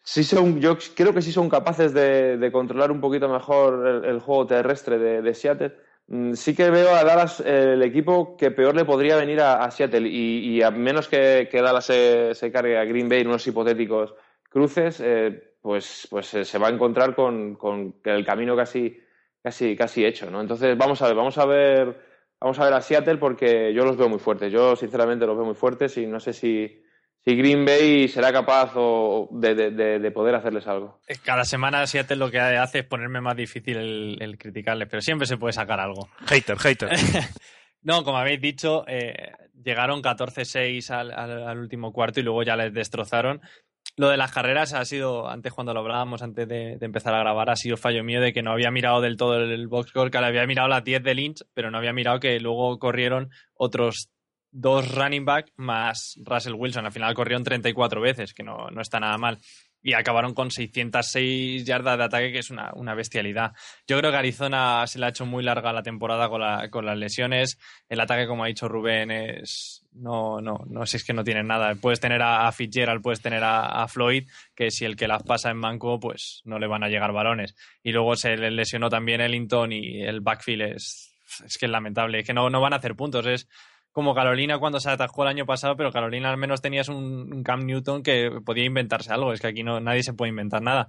[0.03, 4.21] sí son, yo creo que sí son capaces de, de controlar un poquito mejor el,
[4.21, 5.75] juego terrestre de, Seattle
[6.09, 9.71] Mm, sí que veo a Dallas eh, el equipo que peor le podría venir a,
[9.71, 14.15] Seattle y, a menos que, Dallas se, se, cargue a Green Bay en unos hipotéticos
[14.49, 18.99] cruces, eh, pues, pues eh, se va a encontrar con, con, el camino casi,
[19.43, 20.41] casi, casi hecho, ¿no?
[20.41, 21.97] Entonces vamos a ver, vamos a ver,
[22.41, 24.53] vamos a ver a Seattle porque yo los veo muy fuertes.
[24.53, 26.82] Yo sinceramente los veo muy fuertes y no sé si,
[27.24, 31.01] si Green Bay será capaz o de, de, de, poder hacerles algo.
[31.24, 35.26] Cada semana Seattle lo que hace es ponerme más difícil el, el criticarles, pero siempre
[35.26, 36.09] se puede sacar algo.
[36.26, 36.91] Hater, hater.
[37.82, 39.32] no, como habéis dicho, eh,
[39.62, 43.41] llegaron 14-6 al, al, al, último cuarto y luego ya les destrozaron.
[43.97, 47.51] Lo de las carreras ha sido, antes cuando lo hablábamos, antes de, empezar a grabar,
[47.51, 50.20] ha sido fallo mío de que no había mirado del todo el box score, que
[50.20, 54.11] le había mirado las 10 de Lynch, pero no había mirado que luego corrieron otros
[54.51, 56.86] dos running back más Russell Wilson.
[56.86, 59.39] Al final corrieron 34 veces, que no, no está nada mal.
[59.89, 63.55] Y acabaron con 606 yardas de ataque, que es una, una, bestialidad.
[63.86, 66.84] Yo creo que Arizona se le ha hecho muy larga la temporada con, la, con
[66.84, 67.59] las lesiones.
[67.89, 69.86] El ataque, como ha dicho Rubén, es.
[69.93, 71.74] No, no, no si es que no tienen nada.
[71.76, 75.62] Puedes tener a, Fitzgerald, puedes tener a, Floyd, que si el que las pasa en
[75.62, 77.55] banco, pues no le van a llegar balones.
[77.82, 81.14] Y luego se le lesionó también Ellington y el backfield es.
[81.47, 83.26] Es que es lamentable, es que no, no van a hacer puntos.
[83.26, 83.49] Es,
[83.93, 87.43] como Carolina cuando se atajó el año pasado, pero Carolina al menos tenías un, un
[87.43, 89.32] Cam Newton que podía inventarse algo.
[89.32, 90.89] Es que aquí no, nadie se puede inventar nada.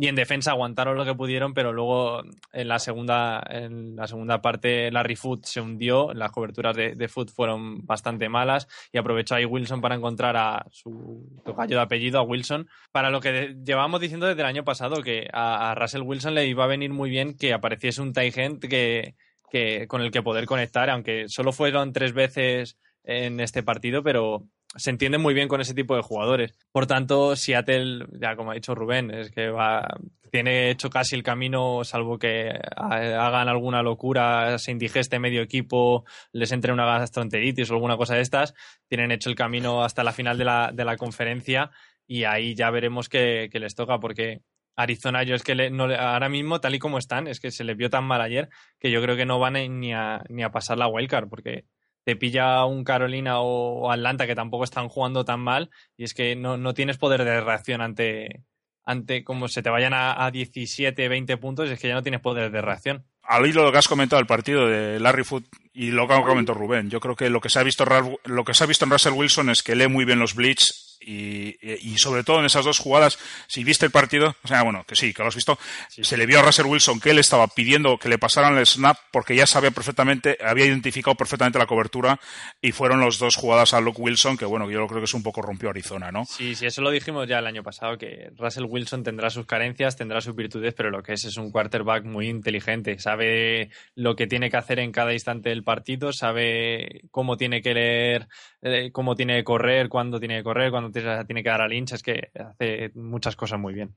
[0.00, 2.22] Y en defensa aguantaron lo que pudieron, pero luego
[2.52, 7.08] en la segunda, en la segunda parte Larry Foot se hundió, las coberturas de, de
[7.08, 12.20] Foot fueron bastante malas y aprovechó ahí Wilson para encontrar a su tocayo de apellido,
[12.20, 16.02] a Wilson, para lo que llevábamos diciendo desde el año pasado, que a, a Russell
[16.02, 19.16] Wilson le iba a venir muy bien que apareciese un tight end que,
[19.50, 24.44] que, con el que poder conectar, aunque solo fueron tres veces en este partido, pero
[24.76, 26.54] se entiende muy bien con ese tipo de jugadores.
[26.72, 29.88] Por tanto, Seattle, ya como ha dicho Rubén, es que va,
[30.30, 36.52] tiene hecho casi el camino, salvo que hagan alguna locura, se indigeste medio equipo, les
[36.52, 38.54] entre una gastroenteritis o alguna cosa de estas,
[38.88, 41.70] tienen hecho el camino hasta la final de la, de la conferencia
[42.06, 44.40] y ahí ya veremos qué, les toca, porque
[44.78, 47.50] Arizona, yo es que le- no le- ahora mismo, tal y como están, es que
[47.50, 48.48] se les vio tan mal ayer
[48.78, 51.64] que yo creo que no van a- ni a, ni a pasar la wildcard, porque
[52.04, 56.14] te pilla un Carolina o, o Atlanta que tampoco están jugando tan mal y es
[56.14, 58.44] que no, no tienes poder de reacción ante,
[58.84, 62.20] ante como se te vayan a, a 17, 20 puntos, es que ya no tienes
[62.22, 63.04] poder de reacción.
[63.24, 66.22] al hilo lo que has comentado del partido de Larry Foot y lo que ha
[66.22, 67.84] comentado Rubén, yo creo que lo que se ha visto
[68.24, 70.87] lo que se ha visto en Russell Wilson es que lee muy bien los blitz
[71.00, 74.84] y, y sobre todo en esas dos jugadas, si viste el partido, o sea, bueno,
[74.86, 77.46] que sí, que lo has visto, se le vio a Russell Wilson que él estaba
[77.48, 82.18] pidiendo que le pasaran el snap porque ya sabía perfectamente, había identificado perfectamente la cobertura
[82.60, 85.22] y fueron los dos jugadas a Luke Wilson que bueno, yo creo que es un
[85.22, 86.24] poco rompió Arizona, ¿no?
[86.24, 89.96] Sí, sí, eso lo dijimos ya el año pasado, que Russell Wilson tendrá sus carencias,
[89.96, 92.98] tendrá sus virtudes, pero lo que es es un quarterback muy inteligente.
[92.98, 97.74] Sabe lo que tiene que hacer en cada instante del partido, sabe cómo tiene que
[97.74, 98.28] leer,
[98.62, 101.72] eh, cómo tiene que correr, cuándo tiene que correr, cuándo tiene tiene que dar al
[101.72, 101.96] hincha.
[101.96, 103.96] Es que hace muchas cosas muy bien.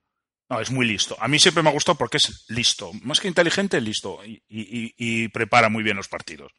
[0.51, 1.15] No, es muy listo.
[1.17, 2.91] A mí siempre me ha gustado porque es listo.
[3.03, 4.19] Más que inteligente, listo.
[4.25, 6.51] Y, prepara muy bien los partidos.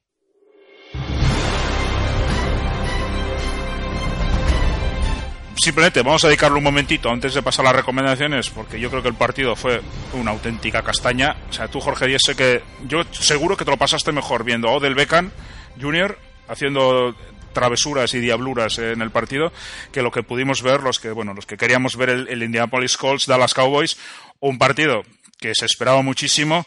[5.57, 9.03] Simplemente vamos a dedicarle un momentito antes de pasar a las recomendaciones, porque yo creo
[9.03, 9.83] que el partido fue
[10.15, 11.37] una auténtica castaña.
[11.51, 14.69] O sea, tú, Jorge Díez, sé que yo seguro que te lo pasaste mejor viendo
[14.69, 15.31] a Odell Beckham
[15.79, 16.19] Jr.
[16.49, 17.15] haciendo
[17.53, 19.53] travesuras y diabluras en el partido
[19.93, 23.27] que lo que pudimos ver los que bueno los que queríamos ver el, Indianapolis Colts
[23.27, 23.99] Dallas Cowboys
[24.41, 25.03] un partido
[25.39, 26.67] que se esperaba muchísimo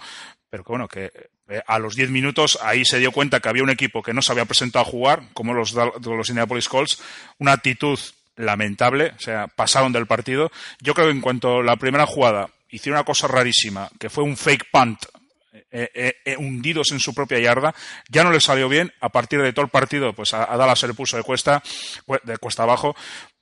[0.50, 1.12] pero que bueno que
[1.48, 4.22] eh, a los 10 minutos ahí se dio cuenta que había un equipo que no
[4.22, 7.02] se había presentado a jugar como los, los Indianapolis Colts
[7.38, 8.00] una actitud
[8.36, 10.52] lamentable o sea pasaron del partido.
[10.82, 14.24] Yo creo que en cuanto a la primera jugada hicieron una cosa rarísima que fue
[14.24, 15.06] un fake punt
[15.78, 17.76] eh, eh, eh, hundidos en su propia yarda.
[18.08, 18.94] Ya no les salió bien.
[19.02, 21.62] A partir de todo el partido, pues a, Dallas se le puso de cuesta,
[22.24, 22.96] de cuesta abajo.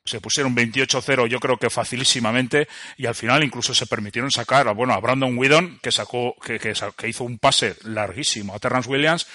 [0.03, 2.67] Se pusieron 28-0, yo creo que facilísimamente,
[2.97, 6.59] y al final incluso se permitieron sacar a, bueno, a Brandon Whedon, que sacó, que,
[6.59, 9.27] que que hizo un pase larguísimo a Terrence Williams,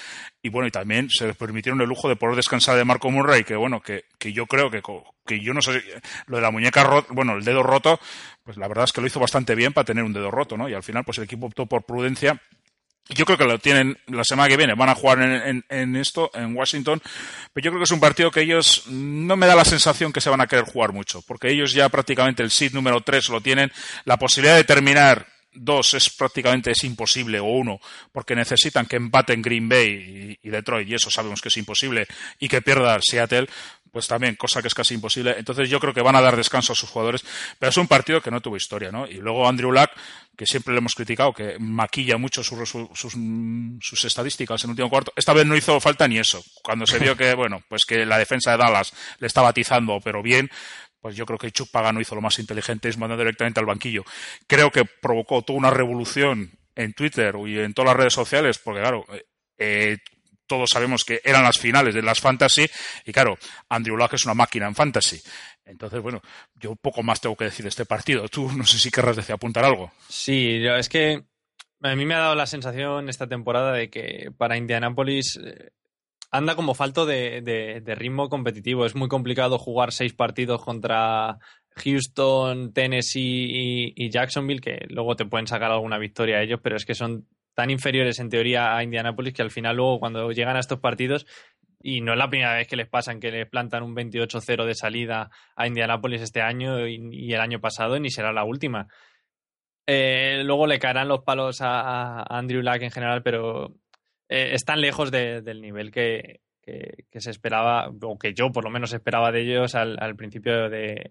[0.42, 3.44] y bueno, y también se les permitieron el lujo de poder descansar de Marco Murray,
[3.44, 4.82] que bueno, que, que yo creo que,
[5.24, 5.82] que yo no sé,
[6.26, 7.98] lo de la muñeca rota, bueno, el dedo roto,
[8.44, 10.68] pues la verdad es que lo hizo bastante bien para tener un dedo roto, ¿no?
[10.68, 12.42] Y al final, pues el equipo optó por prudencia
[13.10, 14.74] yo creo que lo tienen la semana que viene.
[14.74, 17.00] Van a jugar en, en- en esto, en Washington.
[17.52, 20.20] Pero yo creo que es un partido que ellos no me da la sensación que
[20.20, 21.22] se van a querer jugar mucho.
[21.22, 23.72] Porque ellos ya prácticamente el seed número 3 lo tienen.
[24.04, 25.26] La posibilidad de terminar
[25.60, 27.80] dos es prácticamente es imposible o uno
[28.12, 32.06] porque necesitan que empaten Green Bay y, y Detroit y eso sabemos que es imposible
[32.38, 33.48] y que pierda Seattle
[33.90, 36.72] pues también cosa que es casi imposible entonces yo creo que van a dar descanso
[36.72, 37.24] a sus jugadores
[37.58, 39.06] pero es un partido que no tuvo historia ¿no?
[39.06, 39.90] y luego Andrew Luck
[40.36, 42.74] que siempre le hemos criticado que maquilla mucho sus,
[43.16, 46.86] mm, sus estadísticas en el último cuarto esta vez no hizo falta ni eso cuando
[46.86, 50.50] se vio que bueno pues que la defensa de Dallas le estaba atizando pero bien
[51.00, 54.04] pues yo creo que Chuck Pagano hizo lo más inteligente, es mandar directamente al banquillo.
[54.46, 58.80] Creo que provocó toda una revolución en Twitter y en todas las redes sociales, porque
[58.80, 59.24] claro, eh,
[59.58, 59.98] eh,
[60.48, 62.66] todos sabemos que eran las finales de las fantasy,
[63.04, 63.38] y claro,
[63.68, 65.20] Andrew Luck es una máquina en fantasy.
[65.64, 66.20] Entonces, bueno,
[66.54, 68.26] yo poco más tengo que decir de este partido.
[68.28, 69.92] Tú no sé si querrás decir apuntar algo.
[70.08, 71.22] Sí, es que
[71.82, 75.70] a mí me ha dado la sensación esta temporada de que para Indianapolis eh,
[76.30, 78.86] anda como falto de, de- de ritmo competitivo.
[78.86, 81.36] Es muy complicado jugar seis partidos contra
[81.76, 86.76] Houston, Tennessee y, y Jacksonville, que luego te pueden sacar alguna victoria a ellos, pero
[86.76, 87.28] es que son
[87.58, 91.26] tan inferiores en teoría a Indianapolis que al final luego cuando llegan a estos partidos
[91.82, 94.76] y no es la primera vez que les pasan que les plantan un 28-0 de
[94.76, 98.86] salida a Indianapolis este año y, el año pasado, ni será la última.
[99.88, 103.74] Eh, luego le caerán los palos a, Andrew Luck en general, pero
[104.28, 108.92] eh, están lejos de- del nivel que, se esperaba, o que yo por lo menos
[108.92, 111.10] esperaba de ellos al principio de,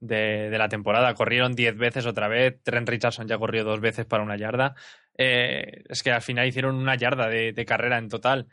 [0.00, 1.14] de- de la temporada.
[1.14, 4.74] Corrieron 10 veces otra vez, Trent Richardson ya corrió dos veces para una yarda.
[5.16, 8.48] Eh, es que al final hicieron una yarda de, de carrera en total.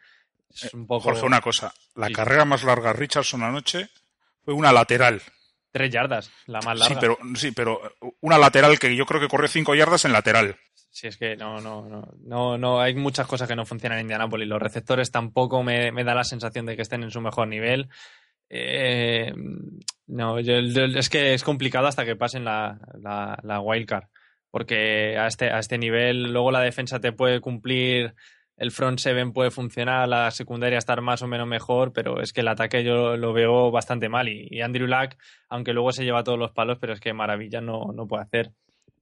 [0.49, 1.03] Es un poco...
[1.05, 1.73] Jorge, una cosa.
[1.95, 2.13] La Sí.
[2.13, 3.87] carrera más larga de Richardson anoche
[4.43, 5.21] fue una lateral.
[5.71, 6.95] Tres yardas, la más larga.
[6.95, 7.81] Sí, pero, sí, pero
[8.21, 10.55] una lateral que yo creo que corrió cinco yardas en lateral.
[10.89, 14.05] Si es que no, no, no, no, no, hay muchas cosas que no funcionan en
[14.05, 14.47] Indianapolis.
[14.47, 17.89] Los receptores tampoco me, me da la sensación de que estén en su mejor nivel.
[18.49, 19.33] Eh,
[20.07, 24.05] no, yo- es que es complicado hasta que pasen la, la, la wildcard.
[24.51, 28.15] Porque a este, a este nivel, luego la defensa te puede cumplir,
[28.55, 32.41] el front seven puede funcionar, la secundaria estar más o menos mejor, pero es que
[32.41, 34.29] el ataque yo lo veo bastante mal.
[34.29, 35.15] Y, Andrew Luck,
[35.49, 38.51] aunque luego se lleva todos los palos, pero es que maravilla no, no puede hacer.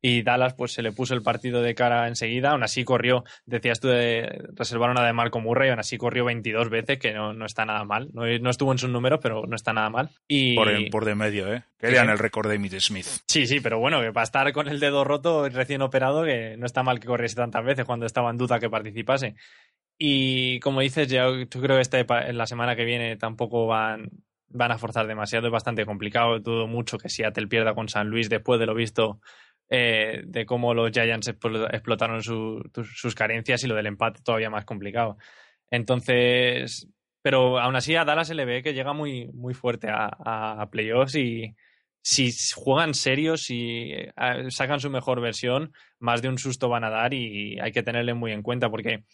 [0.02, 3.80] Y Dallas pues se le puso el partido de cara enseguida, aún así corrió, decías
[3.80, 7.46] tú de reservar una de Marco Murray, aún así corrió 22 veces, que no, no
[7.46, 10.10] está nada mal, no, no, estuvo en sus números, pero no está nada mal.
[10.28, 10.56] Y...
[10.56, 11.64] Por, por de medio, ¿eh?
[11.80, 13.08] Querían el récord de Emmitt Smith.
[13.28, 16.66] Sí, sí, pero bueno, que para estar con el dedo roto recién operado, que no
[16.66, 19.36] está mal que corriese tantas veces cuando estaba en duda que participase.
[19.98, 24.10] Y como dices, yo, yo creo que este, en la semana que viene tampoco van,
[24.50, 28.30] van a forzar demasiado, es bastante complicado, dudo mucho que Seattle pierda con San Luis
[28.30, 29.20] después de lo visto
[29.70, 34.66] eh, de cómo los Giants explotaron su, sus carencias y lo del empate todavía más
[34.66, 35.18] complicado.
[35.70, 36.88] Entonces,
[37.22, 41.16] pero aún así a Dallas se le ve que llega muy, muy fuerte a, playoffs
[41.16, 41.56] y
[42.02, 44.14] si juegan serios y eh,
[44.50, 48.14] sacan su mejor versión, más de un susto van a dar y hay que tenerle
[48.14, 49.06] muy en cuenta porque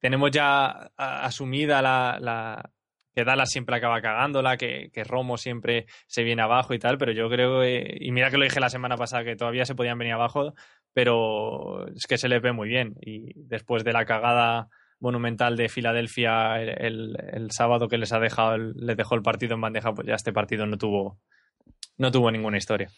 [0.00, 2.70] tenemos ya asumida la
[3.14, 7.12] que Dallas siempre acaba cagándola, que, que, Romo siempre se viene abajo y tal, pero
[7.12, 9.98] yo creo, eh, y mira que lo dije la semana pasada, que todavía se podían
[9.98, 10.54] venir abajo,
[10.92, 12.94] pero es que se les ve muy bien.
[13.00, 14.68] Y después de la cagada
[15.00, 19.60] monumental de Filadelfia el, el, sábado que les ha dejado, les dejó el partido en
[19.62, 21.18] bandeja, pues ya este partido no tuvo,
[21.96, 22.88] no tuvo ninguna historia.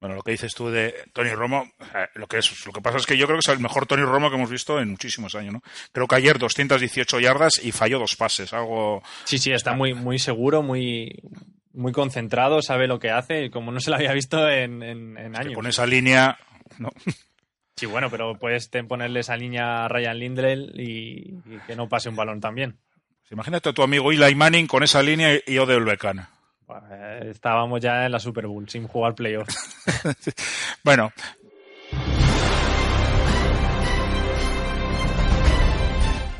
[0.00, 1.72] Bueno, lo que dices tú de Tony Romo,
[2.14, 4.02] lo que es, lo que pasa es que yo creo que es el mejor Tony
[4.02, 5.62] Romo que hemos visto en muchísimos años, ¿no?
[5.92, 9.02] Creo que ayer 218 yardas y falló dos pases, algo.
[9.24, 11.20] Sí, sí, está muy, muy seguro, muy,
[11.72, 15.36] muy concentrado, sabe lo que hace, como no se lo había visto en, en, en
[15.36, 15.54] años.
[15.54, 16.38] Con esa línea,
[16.78, 16.90] no.
[17.78, 22.08] Sí, bueno, pero puedes ponerle esa línea a Ryan Lindell y, y que no pase
[22.08, 22.76] un balón también.
[23.20, 26.26] Pues imagínate a tu amigo Eli Manning con esa línea y Odell Beckham.
[27.22, 29.48] Estábamos ya en la Super Bowl sin jugar playoff.
[30.84, 31.10] bueno.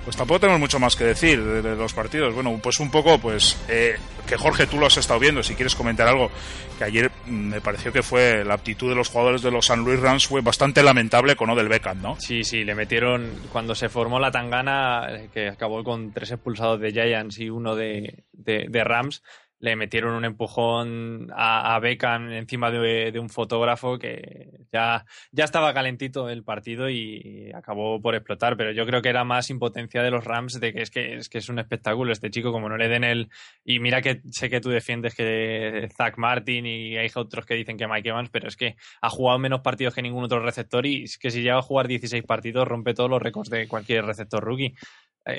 [0.05, 2.35] Pues tampoco tenemos mucho más que decir de, de los partidos.
[2.35, 5.75] Bueno, pues un poco, pues eh, que Jorge, tú lo has estado viendo, si quieres
[5.75, 6.31] comentar algo,
[6.79, 10.01] que ayer me pareció que fue la actitud de los jugadores de los San Luis
[10.01, 12.17] Rams fue bastante lamentable con Odell Beckham, ¿no?
[12.21, 16.93] Sí, sí, le metieron, cuando se formó la tangana, que acabó con tres expulsados de
[16.93, 19.23] Giants y uno de, de, de Rams,
[19.61, 26.29] le metieron un empujón a, Beckham encima de, un fotógrafo que ya, ya estaba calentito
[26.29, 30.25] el partido y acabó por explotar, pero yo creo que era más impotencia de los
[30.25, 32.89] Rams de que es que es, que es un espectáculo este chico, como no le
[32.89, 33.31] den el...
[33.65, 37.77] Y mira que sé que tú defiendes que Zach Martin y hay otros que dicen
[37.77, 41.05] que Mike Evans, pero es que ha jugado menos partidos que ningún otro receptor y
[41.05, 44.43] es que si llega a jugar 16 partidos rompe todos los récords de cualquier receptor
[44.43, 44.75] rookie.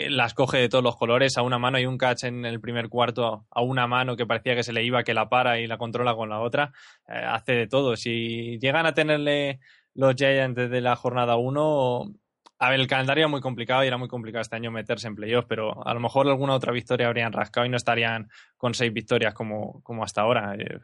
[0.09, 2.89] Las coge de todos los colores, a una mano hay un catch en el primer
[2.89, 5.77] cuarto, a una mano que parecía que se le iba, que la para y la
[5.77, 6.71] controla con la otra,
[7.07, 7.95] eh, hace de todo.
[7.95, 9.59] Si llegan a tenerle
[9.93, 12.13] los Giants desde la jornada 1,
[12.61, 15.15] a ver, el calendario era muy complicado y era muy complicado este año meterse en
[15.15, 18.91] playoffs, pero a lo mejor alguna otra victoria habrían rascado y no estarían con seis
[18.91, 20.55] victorias como, como hasta ahora.
[20.55, 20.79] Eh,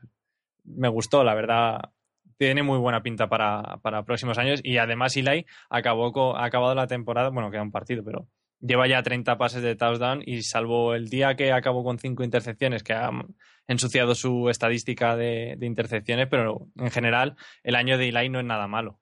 [0.63, 1.91] me gustó, la verdad.
[2.38, 6.88] Tiene muy buena pinta para, para próximos años y además Eli acabó ha acabado la
[6.88, 8.28] temporada, bueno, queda un partido, pero
[8.60, 12.84] lleva ya 30 pases de touchdown y salvo el día que acabó con cinco intercepciones,
[12.84, 13.10] que ha
[13.68, 18.45] ensuciado su estadística de, de intercepciones, pero en general el año de Eli no es
[18.45, 18.99] nada malo.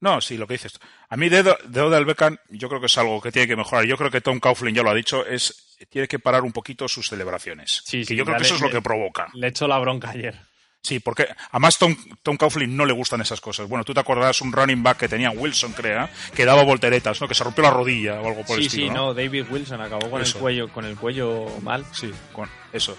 [0.00, 0.80] No, sí, lo que dices.
[1.08, 3.84] A mí de, de Odell Beckham yo creo que es algo que tiene que mejorar.
[3.84, 6.88] Yo creo que Tom Coughlin ya lo ha dicho, es tiene que parar un poquito
[6.88, 7.82] sus celebraciones.
[7.84, 9.28] Sí, que sí, yo creo que eso es lo que provoca.
[9.34, 10.36] Le echó la bronca ayer.
[10.82, 13.68] Sí, porque además Tom, Tom Coughlin no le gustan esas cosas.
[13.68, 17.28] Bueno, tú te acordarás un running back que tenía Wilson, crea, que daba volteretas, ¿no?
[17.28, 18.86] Que se rompió la rodilla o algo por sí, el estilo.
[18.86, 19.06] Sí, ¿no?
[19.06, 20.38] no, David Wilson acabó con Eso.
[20.38, 21.84] el cuello, con el cuello mal.
[21.92, 22.96] Sí, con eso.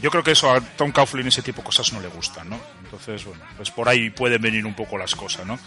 [0.00, 2.60] Yo creo que eso a Tom Coughlin ese tipo de cosas no le gustan, ¿no?
[2.84, 5.58] Entonces, bueno, pues por ahí pueden venir un poco las cosas, ¿no?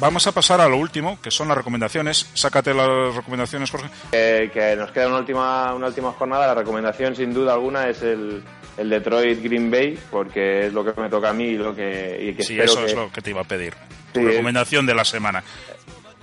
[0.00, 2.30] Vamos a pasar a lo último, que son las recomendaciones.
[2.34, 3.88] Sácate las recomendaciones, Jorge.
[4.12, 6.46] Eh, que nos queda una última, una última jornada.
[6.46, 8.42] La recomendación, sin duda alguna, es el,
[8.78, 12.18] el Detroit Green Bay, porque es lo que me toca a mí y lo que,
[12.30, 13.74] y que Sí, espero eso que, es lo que te iba a pedir.
[14.12, 14.26] Tu Sí.
[14.26, 15.44] recomendación de la semana.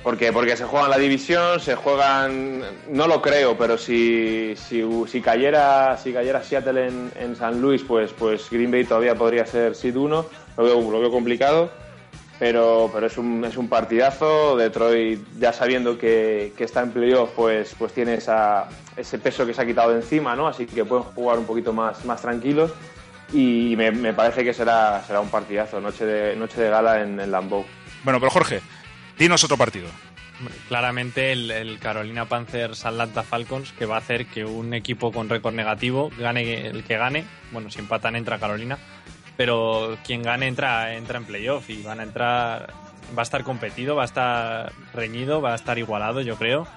[0.04, 5.22] Porque, porque se juegan la división, se juegan, no lo creo, pero si, si, si
[5.22, 9.76] cayera si cayera Seattle en, en San Luis, pues, pues Green Bay todavía podría ser
[9.76, 10.26] Seed 1,
[10.58, 11.72] lo veo, lo veo complicado,
[12.40, 17.32] pero, pero es, un, es un partidazo, Detroit ya sabiendo que, que está en playoff,
[17.36, 20.48] pues, pues tiene esa, ese peso que se ha quitado de encima, ¿no?
[20.48, 22.72] así que pueden jugar un poquito más, más tranquilos
[23.34, 27.20] y me, me parece que será, será un partidazo, noche de, noche de gala en,
[27.20, 27.66] en Lambeau.
[28.04, 28.62] Bueno, pero Jorge,
[29.18, 29.88] dinos otro partido.
[30.68, 35.30] Claramente el, el Carolina Panthers Atlanta Falcons, que va a hacer que un equipo con
[35.30, 37.26] récord negativo gane el que gane.
[37.52, 38.78] Bueno, si empatan entra Carolina,
[39.38, 42.74] pero quien gane entra, entra en playoff y van a entrar.
[43.18, 46.68] Va a estar competido, va a estar reñido, va a estar igualado, yo creo.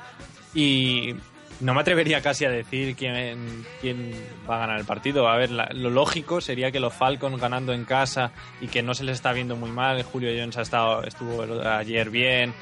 [0.55, 1.15] Y
[1.61, 4.13] no me atrevería casi a decir quién, quién
[4.49, 5.29] va a ganar el partido.
[5.29, 8.31] A ver, la- lo lógico sería que los Falcons ganando en casa
[8.61, 10.03] y que no se les está viendo muy mal.
[10.05, 12.55] Julio Jones ha estado, estuvo ayer bien.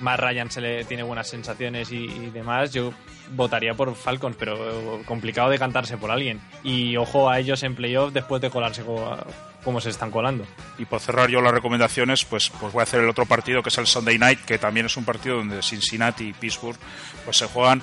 [0.00, 2.72] Más Ryan se le tiene buenas sensaciones y, demás.
[2.72, 2.92] Yo
[3.30, 6.40] votaría por Falcons, pero complicado de cantarse por alguien.
[6.62, 9.16] Y ojo a ellos en playoff después de colarse co-
[9.64, 10.44] como se están colando.
[10.78, 13.70] Y por cerrar yo las recomendaciones, pues, pues voy a hacer el otro partido que
[13.70, 16.78] es el Sunday Night, que también es un partido donde Cincinnati y Pittsburgh
[17.24, 17.82] pues se juegan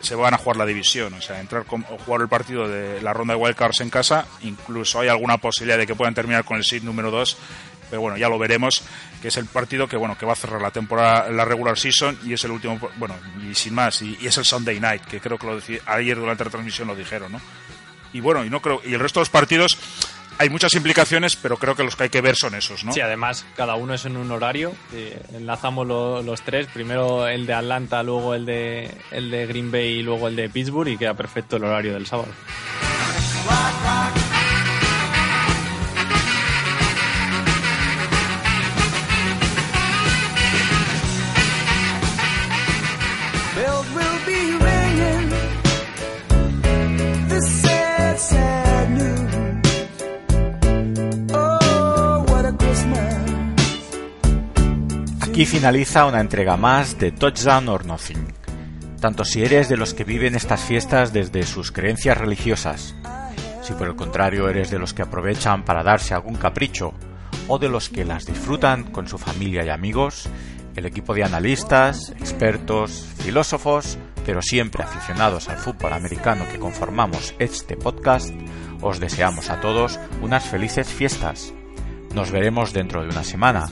[0.00, 3.02] se van a jugar la división, o sea, entrar con, o jugar el partido de
[3.02, 6.56] la ronda de wildcards en casa, incluso hay alguna posibilidad de que puedan terminar con
[6.56, 7.36] el seed número 2,
[7.94, 8.82] pero bueno, ya lo veremos,
[9.22, 12.18] que es el partido que bueno, que va a cerrar la temporada, la regular season
[12.24, 13.14] y es el último, bueno,
[13.48, 16.42] y sin más, y, y es el Sunday Night, que creo que lo ayer durante
[16.42, 17.40] la transmisión lo dijeron, ¿no?
[18.12, 19.78] Y bueno, y no creo, y el resto de los partidos
[20.38, 22.92] hay muchas implicaciones, pero creo que los que hay que ver son esos, ¿no?
[22.92, 24.72] Sí, además cada uno es en un horario.
[24.92, 26.66] eh, enlazamos lo- los tres.
[26.74, 30.48] Primero el de Atlanta, luego el de, el de Green Bay y luego el de
[30.48, 32.26] Pittsburgh y queda perfecto el horario del sábado.
[55.34, 58.32] Aquí finaliza una entrega más de Touchdown or Nothing.
[59.00, 62.94] Tanto si eres de los que viven estas fiestas desde sus creencias religiosas,
[63.60, 66.94] si por el contrario eres de los que aprovechan para darse algún capricho,
[67.48, 70.28] o de los que las disfrutan con su familia y amigos,
[70.76, 77.76] el equipo de analistas, expertos, filósofos, pero siempre aficionados al fútbol americano que conformamos este
[77.76, 78.32] podcast,
[78.80, 81.52] os deseamos a todos unas felices fiestas.
[82.14, 83.68] Nos veremos dentro de una semana.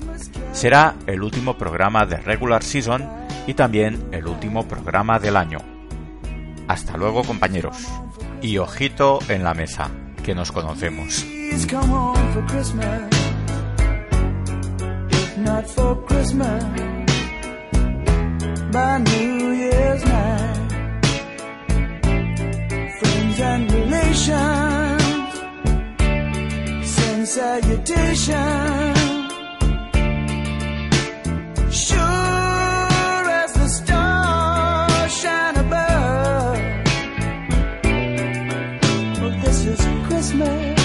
[0.52, 3.08] Será el último programa de regular season
[3.46, 5.58] y también el último programa del año.
[6.66, 7.76] Hasta luego compañeros.
[8.40, 9.90] Y ojito en la mesa,
[10.24, 11.24] que nos conocemos.
[27.32, 29.32] Send salutations.
[31.70, 36.58] Sure as the stars shine above.
[39.44, 40.80] This is Christmas.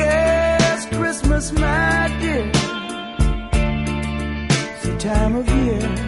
[0.00, 2.50] Yes, Christmas, my dear.
[4.74, 6.05] It's the time of year